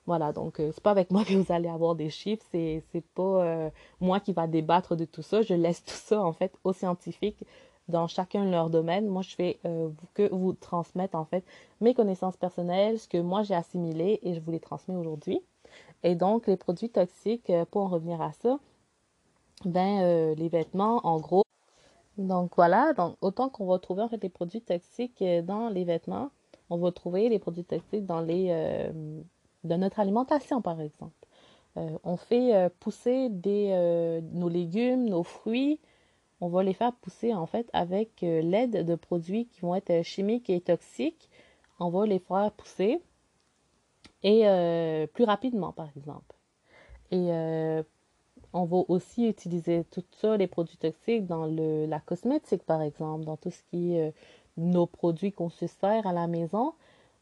voilà, 0.06 0.34
donc 0.34 0.60
euh, 0.60 0.72
c'est 0.74 0.84
pas 0.84 0.92
avec 0.92 1.10
moi 1.12 1.24
que 1.26 1.34
vous 1.34 1.52
allez 1.52 1.68
avoir 1.68 1.96
des 1.96 2.10
chiffres, 2.10 2.46
c'est, 2.52 2.84
c'est 2.92 3.04
pas 3.04 3.44
euh, 3.44 3.70
moi 4.00 4.20
qui 4.20 4.34
va 4.34 4.48
débattre 4.48 4.96
de 4.96 5.06
tout 5.06 5.24
ça. 5.24 5.42
Je 5.42 5.54
laisse 5.54 5.84
tout 5.84 5.94
ça 5.96 6.22
en 6.22 6.32
fait 6.32 6.54
aux 6.64 6.74
scientifiques 6.74 7.44
dans 7.88 8.08
chacun 8.08 8.46
leur 8.46 8.70
domaine. 8.70 9.08
Moi, 9.08 9.24
je 9.24 9.36
fais 9.36 9.60
euh, 9.66 9.90
que 10.14 10.30
vous 10.34 10.54
transmettre 10.54 11.16
en 11.16 11.26
fait 11.26 11.44
mes 11.82 11.94
connaissances 11.94 12.38
personnelles, 12.38 13.00
ce 13.00 13.08
que 13.08 13.18
moi 13.18 13.44
j'ai 13.44 13.56
assimilé 13.56 14.20
et 14.22 14.36
je 14.36 14.40
vous 14.42 14.52
les 14.52 14.60
transmets 14.60 14.96
aujourd'hui. 14.96 15.42
Et 16.04 16.16
donc, 16.16 16.48
les 16.48 16.58
produits 16.58 16.90
toxiques, 16.90 17.52
pour 17.72 17.82
en 17.82 17.88
revenir 17.88 18.22
à 18.22 18.32
ça, 18.32 18.60
ben 19.66 20.36
les 20.36 20.50
vêtements, 20.50 21.02
en 21.06 21.20
gros. 21.20 21.45
Donc 22.18 22.54
voilà, 22.56 22.94
donc 22.94 23.18
autant 23.22 23.50
qu'on 23.50 23.66
va 23.66 23.80
trouver 23.80 24.02
en 24.04 24.10
fait 24.10 24.22
les 24.24 24.30
produits 24.30 24.62
toxiques 24.62 25.24
dans 25.44 25.70
les 25.70 25.84
vêtements, 25.84 26.30
on 26.70 26.78
va 26.78 26.92
trouver 26.92 27.30
les 27.30 27.40
produits 27.40 27.66
toxiques 27.66 28.06
dans 28.06 28.22
les 28.22 28.50
de 29.66 29.76
notre 29.76 30.00
alimentation, 30.00 30.62
par 30.62 30.80
exemple. 30.80 31.14
Euh, 31.78 31.98
on 32.04 32.16
fait 32.16 32.56
euh, 32.56 32.70
pousser 32.80 33.30
des, 33.30 33.70
euh, 33.72 34.22
nos 34.32 34.48
légumes, 34.48 35.10
nos 35.10 35.24
fruits, 35.24 35.80
on 36.42 36.48
va 36.48 36.64
les 36.64 36.74
faire 36.74 36.94
pousser 36.94 37.34
en 37.34 37.46
fait 37.46 37.70
avec 37.74 38.22
l'aide 38.22 38.86
de 38.86 38.96
produits 38.96 39.48
qui 39.48 39.62
vont 39.62 39.76
être 39.76 40.04
chimiques 40.04 40.50
et 40.50 40.62
toxiques. 40.62 41.30
On 41.80 41.90
va 41.90 42.06
les 42.06 42.20
faire 42.20 42.52
pousser 42.52 43.02
et 44.22 44.42
plus 45.14 45.24
rapidement, 45.24 45.72
par 45.72 45.88
exemple. 45.96 46.36
Et 47.12 47.30
on 48.56 48.66
va 48.66 48.78
aussi 48.88 49.28
utiliser 49.28 49.86
tout 49.92 50.04
ça, 50.20 50.38
les 50.38 50.48
produits 50.48 50.78
toxiques, 50.78 51.28
dans 51.28 51.46
le, 51.46 51.86
la 51.86 52.00
cosmétique, 52.00 52.64
par 52.64 52.82
exemple, 52.82 53.26
dans 53.26 53.38
tout 53.38 53.52
ce 53.52 53.62
qui 53.70 53.96
est 53.96 54.14
nos 54.58 54.86
produits 54.86 55.32
qu'on 55.32 55.50
se 55.50 55.68
sert 55.68 56.08
à 56.08 56.14
la 56.14 56.28
maison. 56.28 56.74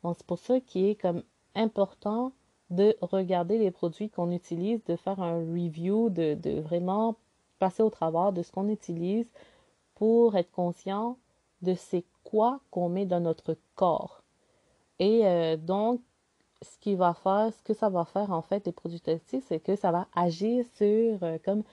Donc, 0.03 0.15
c'est 0.17 0.27
pour 0.27 0.39
ça 0.39 0.59
qu'il 0.59 0.85
est 0.85 0.95
comme 0.95 1.23
important 1.55 2.31
de 2.69 2.95
regarder 3.01 3.57
les 3.57 3.71
produits 3.71 4.09
qu'on 4.09 4.31
utilise, 4.31 4.83
de 4.85 4.95
faire 4.95 5.21
un 5.21 5.39
review, 5.39 6.09
de, 6.09 6.59
vraiment 6.61 7.15
passer 7.59 7.83
au 7.83 7.89
travers 7.89 8.33
de 8.33 8.41
ce 8.41 8.51
qu'on 8.51 8.67
utilise 8.67 9.31
pour 9.95 10.35
être 10.35 10.51
conscient 10.51 11.17
de 11.61 11.75
c'est 11.75 12.03
quoi 12.23 12.59
qu'on 12.71 12.89
met 12.89 13.05
dans 13.05 13.19
notre 13.19 13.55
corps. 13.75 14.23
Et 14.99 15.25
euh, 15.25 15.55
donc, 15.55 16.01
ce 16.63 16.77
qui 16.79 16.95
va 16.95 17.13
faire, 17.13 17.51
ce 17.53 17.61
que 17.63 17.73
ça 17.73 17.89
va 17.89 18.05
faire 18.05 18.31
en 18.31 18.41
fait, 18.41 18.65
les 18.65 18.71
produits 18.71 19.01
toxiques, 19.01 19.43
c'est 19.47 19.59
que 19.59 19.75
ça 19.75 19.91
va 19.91 20.07
agir 20.15 20.65
sur 20.75 21.23
euh, 21.23 21.37
comme 21.43 21.63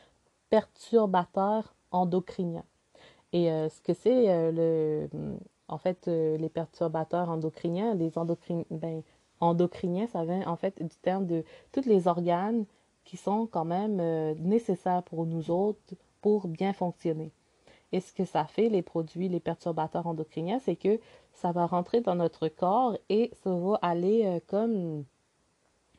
perturbateur 0.51 1.75
endocrinien. 1.91 2.65
Et 3.33 3.51
euh, 3.51 3.69
ce 3.69 3.81
que 3.81 3.95
c'est 3.95 4.51
le 4.53 5.09
en 5.69 5.79
fait 5.79 6.07
les 6.09 6.49
perturbateurs 6.49 7.31
endocriniens, 7.31 7.95
les 7.95 8.19
endocriniens, 8.19 8.65
ben, 8.71 9.03
endocrinien, 9.41 10.07
ça 10.09 10.25
vient 10.25 10.47
en 10.47 10.57
fait 10.57 10.83
du 10.83 10.97
terme 10.97 11.27
de 11.27 11.45
tous 11.73 11.87
les 11.87 12.09
organes 12.09 12.65
qui 13.05 13.17
sont 13.17 13.47
quand 13.47 13.65
même 13.65 13.99
euh, 14.01 14.35
nécessaires 14.39 15.03
pour 15.03 15.27
nous 15.27 15.51
autres 15.51 15.81
pour 16.21 16.49
bien 16.49 16.73
fonctionner. 16.73 17.33
Et 17.93 18.01
ce 18.01 18.13
que 18.13 18.25
ça 18.25 18.45
fait, 18.45 18.69
les 18.69 18.83
produits, 18.83 19.29
les 19.29 19.41
perturbateurs 19.41 20.07
endocriniens, 20.07 20.61
c'est 20.61 20.77
que 20.77 21.01
ça 21.33 21.53
va 21.53 21.67
rentrer 21.67 22.01
dans 22.01 22.15
notre 22.15 22.49
corps 22.49 22.97
et 23.09 23.31
ça 23.43 23.51
va 23.51 23.79
aller 23.83 24.25
euh, 24.27 24.41
comme, 24.47 25.05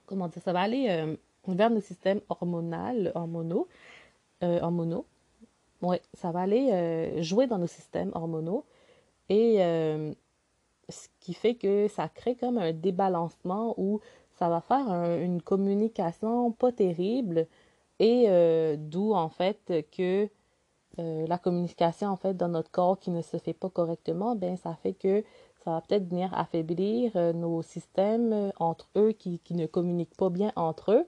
comment 0.06 0.28
dire, 0.28 0.42
ça 0.42 0.54
va 0.54 0.62
aller 0.62 0.88
euh, 0.90 1.16
vers 1.48 1.70
le 1.70 1.82
système 1.82 2.22
hormonal, 2.30 3.12
hormonaux, 3.16 3.68
hormonaux. 4.42 5.06
Oui, 5.82 5.98
ça 6.14 6.32
va 6.32 6.42
aller 6.42 7.22
jouer 7.24 7.48
dans 7.48 7.58
nos 7.58 7.68
systèmes 7.68 8.12
hormonaux 8.14 8.66
et 9.30 9.58
ce 10.92 11.08
qui 11.20 11.34
fait 11.34 11.56
que 11.56 11.88
ça 11.88 12.10
crée 12.10 12.36
comme 12.36 12.58
un 12.58 12.74
débalancement 12.74 13.74
où 13.78 14.00
ça 14.38 14.50
va 14.50 14.62
faire 14.62 14.90
une 15.20 15.42
communication 15.42 16.52
pas 16.52 16.72
terrible 16.72 17.48
et 18.00 18.26
euh, 18.28 18.76
d'où 18.78 19.14
en 19.14 19.30
fait 19.30 19.86
que 19.96 20.28
euh, 21.00 21.26
la 21.28 21.38
communication 21.38 22.10
en 22.10 22.18
fait 22.18 22.36
dans 22.36 22.50
notre 22.50 22.72
corps 22.72 23.00
qui 23.00 23.12
ne 23.12 23.22
se 23.22 23.38
fait 23.38 23.54
pas 23.54 23.70
correctement, 23.70 24.36
ben 24.36 24.58
ça 24.58 24.76
fait 24.76 24.94
que 24.94 25.24
ça 25.64 25.72
va 25.72 25.82
peut-être 25.82 26.10
venir 26.10 26.34
affaiblir 26.34 27.12
euh, 27.16 27.34
nos 27.34 27.62
systèmes 27.62 28.52
entre 28.60 28.90
eux 28.98 29.12
qui, 29.12 29.40
qui, 29.40 29.54
ne 29.54 29.68
communiquent 29.68 30.18
pas 30.18 30.30
bien 30.30 30.52
entre 30.56 30.94
eux. 30.94 31.06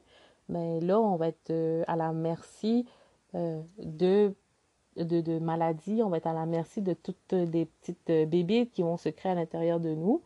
Mais 0.50 0.80
ben, 0.80 0.88
là, 0.88 1.00
on 1.00 1.15
va 1.15 1.30
être 1.30 1.52
à 1.88 1.96
la 1.96 2.12
merci 2.13 2.86
de 3.34 4.34
de, 4.98 5.39
maladies. 5.39 6.02
On 6.04 6.10
va 6.10 6.17
être 6.17 6.28
à 6.28 6.34
la 6.34 6.46
merci 6.46 6.82
de 6.82 6.93
toutes 6.93 7.34
des 7.34 7.65
petites 7.65 8.10
euh, 8.10 8.26
bébites 8.26 8.72
qui 8.72 8.82
vont 8.82 8.98
se 8.98 9.10
créer 9.10 9.32
à 9.32 9.36
l'intérieur 9.36 9.80
de 9.80 9.93
nous. 9.93 10.22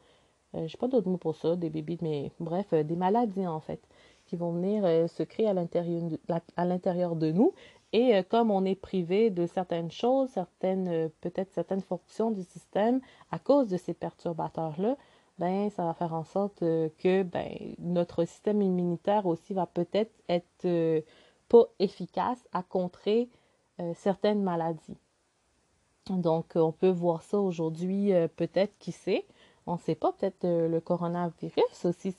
Euh, 0.55 0.67
je 0.67 0.75
n'ai 0.75 0.79
pas 0.79 0.87
d'autre 0.87 1.09
mot 1.09 1.17
pour 1.17 1.35
ça, 1.35 1.55
des 1.55 1.69
bébites, 1.69 2.01
mais 2.01 2.31
bref, 2.39 2.67
euh, 2.73 2.83
des 2.83 2.95
maladies 2.95 3.47
en 3.47 3.59
fait, 3.59 3.81
qui 4.25 4.35
vont 4.35 4.51
venir 4.51 5.09
se 5.09 5.23
créer 5.23 5.47
à 5.47 5.53
l'intérieur 5.53 6.01
de, 6.03 6.19
à 6.55 6.65
l'intérieur 6.65 7.15
de 7.15 7.31
nous. 7.31 7.53
Et 7.93 8.21
comme 8.25 8.51
on 8.51 8.65
est 8.65 8.75
privé 8.75 9.29
de 9.29 9.45
certaines 9.45 9.91
choses, 9.91 10.29
certaines, 10.29 11.09
peut-être 11.21 11.53
certaines 11.53 11.81
fonctions 11.81 12.31
du 12.31 12.43
système 12.43 12.99
à 13.31 13.39
cause 13.39 13.69
de 13.69 13.77
ces 13.77 13.93
perturbateurs-là, 13.93 14.97
ben, 15.39 15.69
ça 15.69 15.85
va 15.85 15.93
faire 15.93 16.13
en 16.13 16.23
sorte 16.23 16.59
que 16.59 17.23
ben, 17.23 17.75
notre 17.79 18.25
système 18.25 18.61
immunitaire 18.61 19.25
aussi 19.25 19.53
va 19.53 19.67
peut-être 19.67 20.11
être, 20.27 21.03
pas 21.47 21.63
efficace 21.79 22.45
à 22.51 22.63
contrer 22.63 23.29
euh, 23.79 23.93
certaines 23.95 24.43
maladies. 24.43 24.97
Donc, 26.09 26.53
on 26.55 26.71
peut 26.71 26.89
voir 26.89 27.21
ça 27.21 27.39
aujourd'hui, 27.39 28.13
euh, 28.13 28.27
peut-être, 28.27 28.77
qui 28.79 28.91
sait? 28.91 29.25
On 29.65 29.73
ne 29.73 29.79
sait 29.79 29.95
pas, 29.95 30.11
peut-être 30.13 30.47
le 30.47 30.79
coronavirus 30.79 31.85
aussi, 31.85 32.15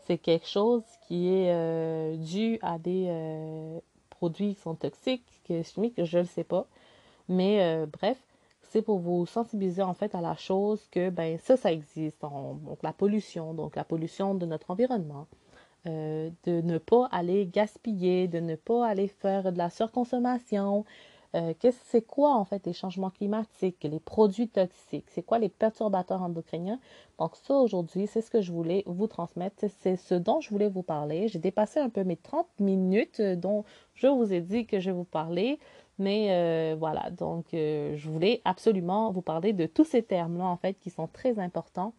c'est 0.00 0.18
quelque 0.18 0.46
chose 0.46 0.82
qui 1.08 1.28
est 1.28 2.16
dû 2.18 2.58
à 2.60 2.78
des 2.78 3.80
produits 4.24 4.54
sont 4.54 4.74
toxiques, 4.74 5.26
chimiques, 5.64 6.02
je 6.02 6.18
ne 6.18 6.24
sais 6.24 6.44
pas. 6.44 6.66
Mais 7.28 7.86
bref, 7.86 8.18
c'est 8.62 8.82
pour 8.82 8.98
vous 8.98 9.26
sensibiliser 9.26 9.82
en 9.82 9.94
fait 9.94 10.14
à 10.14 10.20
la 10.20 10.34
chose 10.36 10.80
que 10.90 11.10
ben 11.10 11.38
ça, 11.38 11.56
ça 11.56 11.70
existe. 11.70 12.22
donc 12.22 12.78
la 12.82 12.92
pollution, 12.92 13.54
donc 13.54 13.76
la 13.76 13.84
pollution 13.84 14.34
de 14.34 14.46
notre 14.46 14.70
environnement. 14.70 15.26
Euh, 15.86 16.30
de 16.44 16.62
ne 16.62 16.78
pas 16.78 17.08
aller 17.12 17.44
gaspiller, 17.44 18.26
de 18.26 18.40
ne 18.40 18.56
pas 18.56 18.86
aller 18.86 19.06
faire 19.06 19.52
de 19.52 19.58
la 19.58 19.68
surconsommation. 19.68 20.86
Euh, 21.34 21.52
c'est 21.84 22.02
quoi 22.02 22.34
en 22.34 22.44
fait 22.44 22.64
les 22.66 22.72
changements 22.72 23.10
climatiques, 23.10 23.82
les 23.82 23.98
produits 23.98 24.48
toxiques, 24.48 25.06
c'est 25.10 25.22
quoi 25.22 25.38
les 25.40 25.48
perturbateurs 25.48 26.22
endocriniens? 26.22 26.78
Donc 27.18 27.34
ça 27.36 27.54
aujourd'hui, 27.54 28.06
c'est 28.06 28.20
ce 28.20 28.30
que 28.30 28.40
je 28.40 28.52
voulais 28.52 28.84
vous 28.86 29.08
transmettre, 29.08 29.64
c'est 29.80 29.96
ce 29.96 30.14
dont 30.14 30.40
je 30.40 30.50
voulais 30.50 30.68
vous 30.68 30.82
parler. 30.82 31.26
J'ai 31.26 31.40
dépassé 31.40 31.80
un 31.80 31.88
peu 31.88 32.04
mes 32.04 32.16
30 32.16 32.46
minutes 32.60 33.18
euh, 33.20 33.34
dont 33.36 33.64
je 33.94 34.06
vous 34.06 34.32
ai 34.32 34.40
dit 34.40 34.66
que 34.66 34.78
je 34.78 34.90
vais 34.90 34.96
vous 34.96 35.04
parler. 35.04 35.58
Mais 35.98 36.28
euh, 36.30 36.76
voilà, 36.76 37.10
donc 37.10 37.46
je 37.52 38.08
voulais 38.10 38.42
absolument 38.44 39.12
vous 39.12 39.22
parler 39.22 39.52
de 39.52 39.66
tous 39.66 39.84
ces 39.84 40.02
termes-là, 40.02 40.44
en 40.44 40.56
fait, 40.56 40.74
qui 40.74 40.90
sont 40.90 41.06
très 41.06 41.38
importants. 41.38 41.94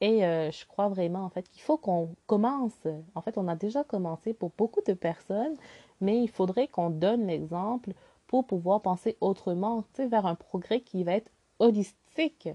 Et 0.00 0.20
je 0.20 0.66
crois 0.66 0.88
vraiment, 0.88 1.24
en 1.24 1.28
fait, 1.28 1.48
qu'il 1.50 1.60
faut 1.60 1.76
qu'on 1.76 2.08
commence. 2.26 2.86
En 3.14 3.20
fait, 3.20 3.36
on 3.36 3.46
a 3.48 3.54
déjà 3.54 3.84
commencé 3.84 4.32
pour 4.32 4.50
beaucoup 4.56 4.80
de 4.86 4.94
personnes, 4.94 5.56
mais 6.00 6.22
il 6.22 6.28
faudrait 6.28 6.68
qu'on 6.68 6.88
donne 6.88 7.26
l'exemple 7.26 7.92
pour 8.26 8.46
pouvoir 8.46 8.82
penser 8.82 9.16
autrement, 9.20 9.84
vers 9.98 10.26
un 10.26 10.34
progrès 10.34 10.80
qui 10.80 11.04
va 11.04 11.12
être 11.12 11.30
holistique, 11.58 12.48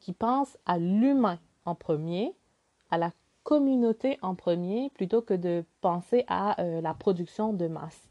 qui 0.00 0.12
pense 0.12 0.56
à 0.64 0.78
l'humain 0.78 1.38
en 1.64 1.74
premier, 1.74 2.34
à 2.90 2.98
la 2.98 3.10
communauté 3.42 4.18
en 4.22 4.34
premier, 4.34 4.90
plutôt 4.90 5.22
que 5.22 5.34
de 5.34 5.64
penser 5.80 6.24
à 6.28 6.56
la 6.80 6.94
production 6.94 7.52
de 7.52 7.66
masse. 7.68 8.08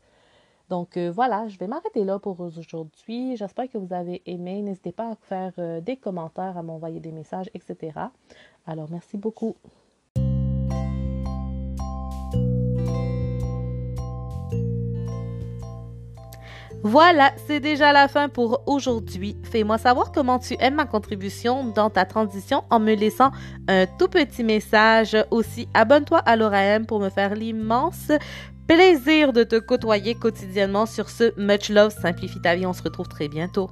Donc 0.69 0.97
euh, 0.97 1.11
voilà, 1.11 1.47
je 1.47 1.57
vais 1.59 1.67
m'arrêter 1.67 2.03
là 2.03 2.19
pour 2.19 2.39
aujourd'hui. 2.39 3.37
J'espère 3.37 3.69
que 3.69 3.77
vous 3.77 3.93
avez 3.93 4.21
aimé. 4.25 4.61
N'hésitez 4.61 4.91
pas 4.91 5.11
à 5.11 5.15
faire 5.15 5.53
euh, 5.59 5.79
des 5.79 5.97
commentaires, 5.97 6.57
à 6.57 6.63
m'envoyer 6.63 6.99
des 6.99 7.11
messages, 7.11 7.49
etc. 7.53 7.99
Alors 8.65 8.89
merci 8.89 9.17
beaucoup. 9.17 9.55
Voilà, 16.87 17.33
c'est 17.47 17.59
déjà 17.59 17.91
la 17.93 18.07
fin 18.07 18.29
pour 18.29 18.61
aujourd'hui. 18.67 19.35
Fais-moi 19.41 19.79
savoir 19.79 20.11
comment 20.11 20.37
tu 20.37 20.55
aimes 20.59 20.75
ma 20.75 20.85
contribution 20.85 21.65
dans 21.65 21.89
ta 21.89 22.05
transition 22.05 22.63
en 22.69 22.79
me 22.79 22.93
laissant 22.93 23.31
un 23.67 23.87
tout 23.87 24.07
petit 24.07 24.43
message. 24.43 25.17
Aussi, 25.31 25.67
abonne-toi 25.73 26.19
à 26.19 26.35
l'ORAM 26.35 26.85
pour 26.85 26.99
me 26.99 27.09
faire 27.09 27.33
l'immense 27.33 28.11
plaisir 28.67 29.33
de 29.33 29.43
te 29.43 29.57
côtoyer 29.57 30.13
quotidiennement 30.13 30.85
sur 30.85 31.09
ce 31.09 31.33
Much 31.41 31.69
Love 31.69 31.89
Simplifie 31.89 32.39
ta 32.39 32.53
vie. 32.53 32.67
On 32.67 32.73
se 32.73 32.83
retrouve 32.83 33.07
très 33.07 33.29
bientôt. 33.29 33.71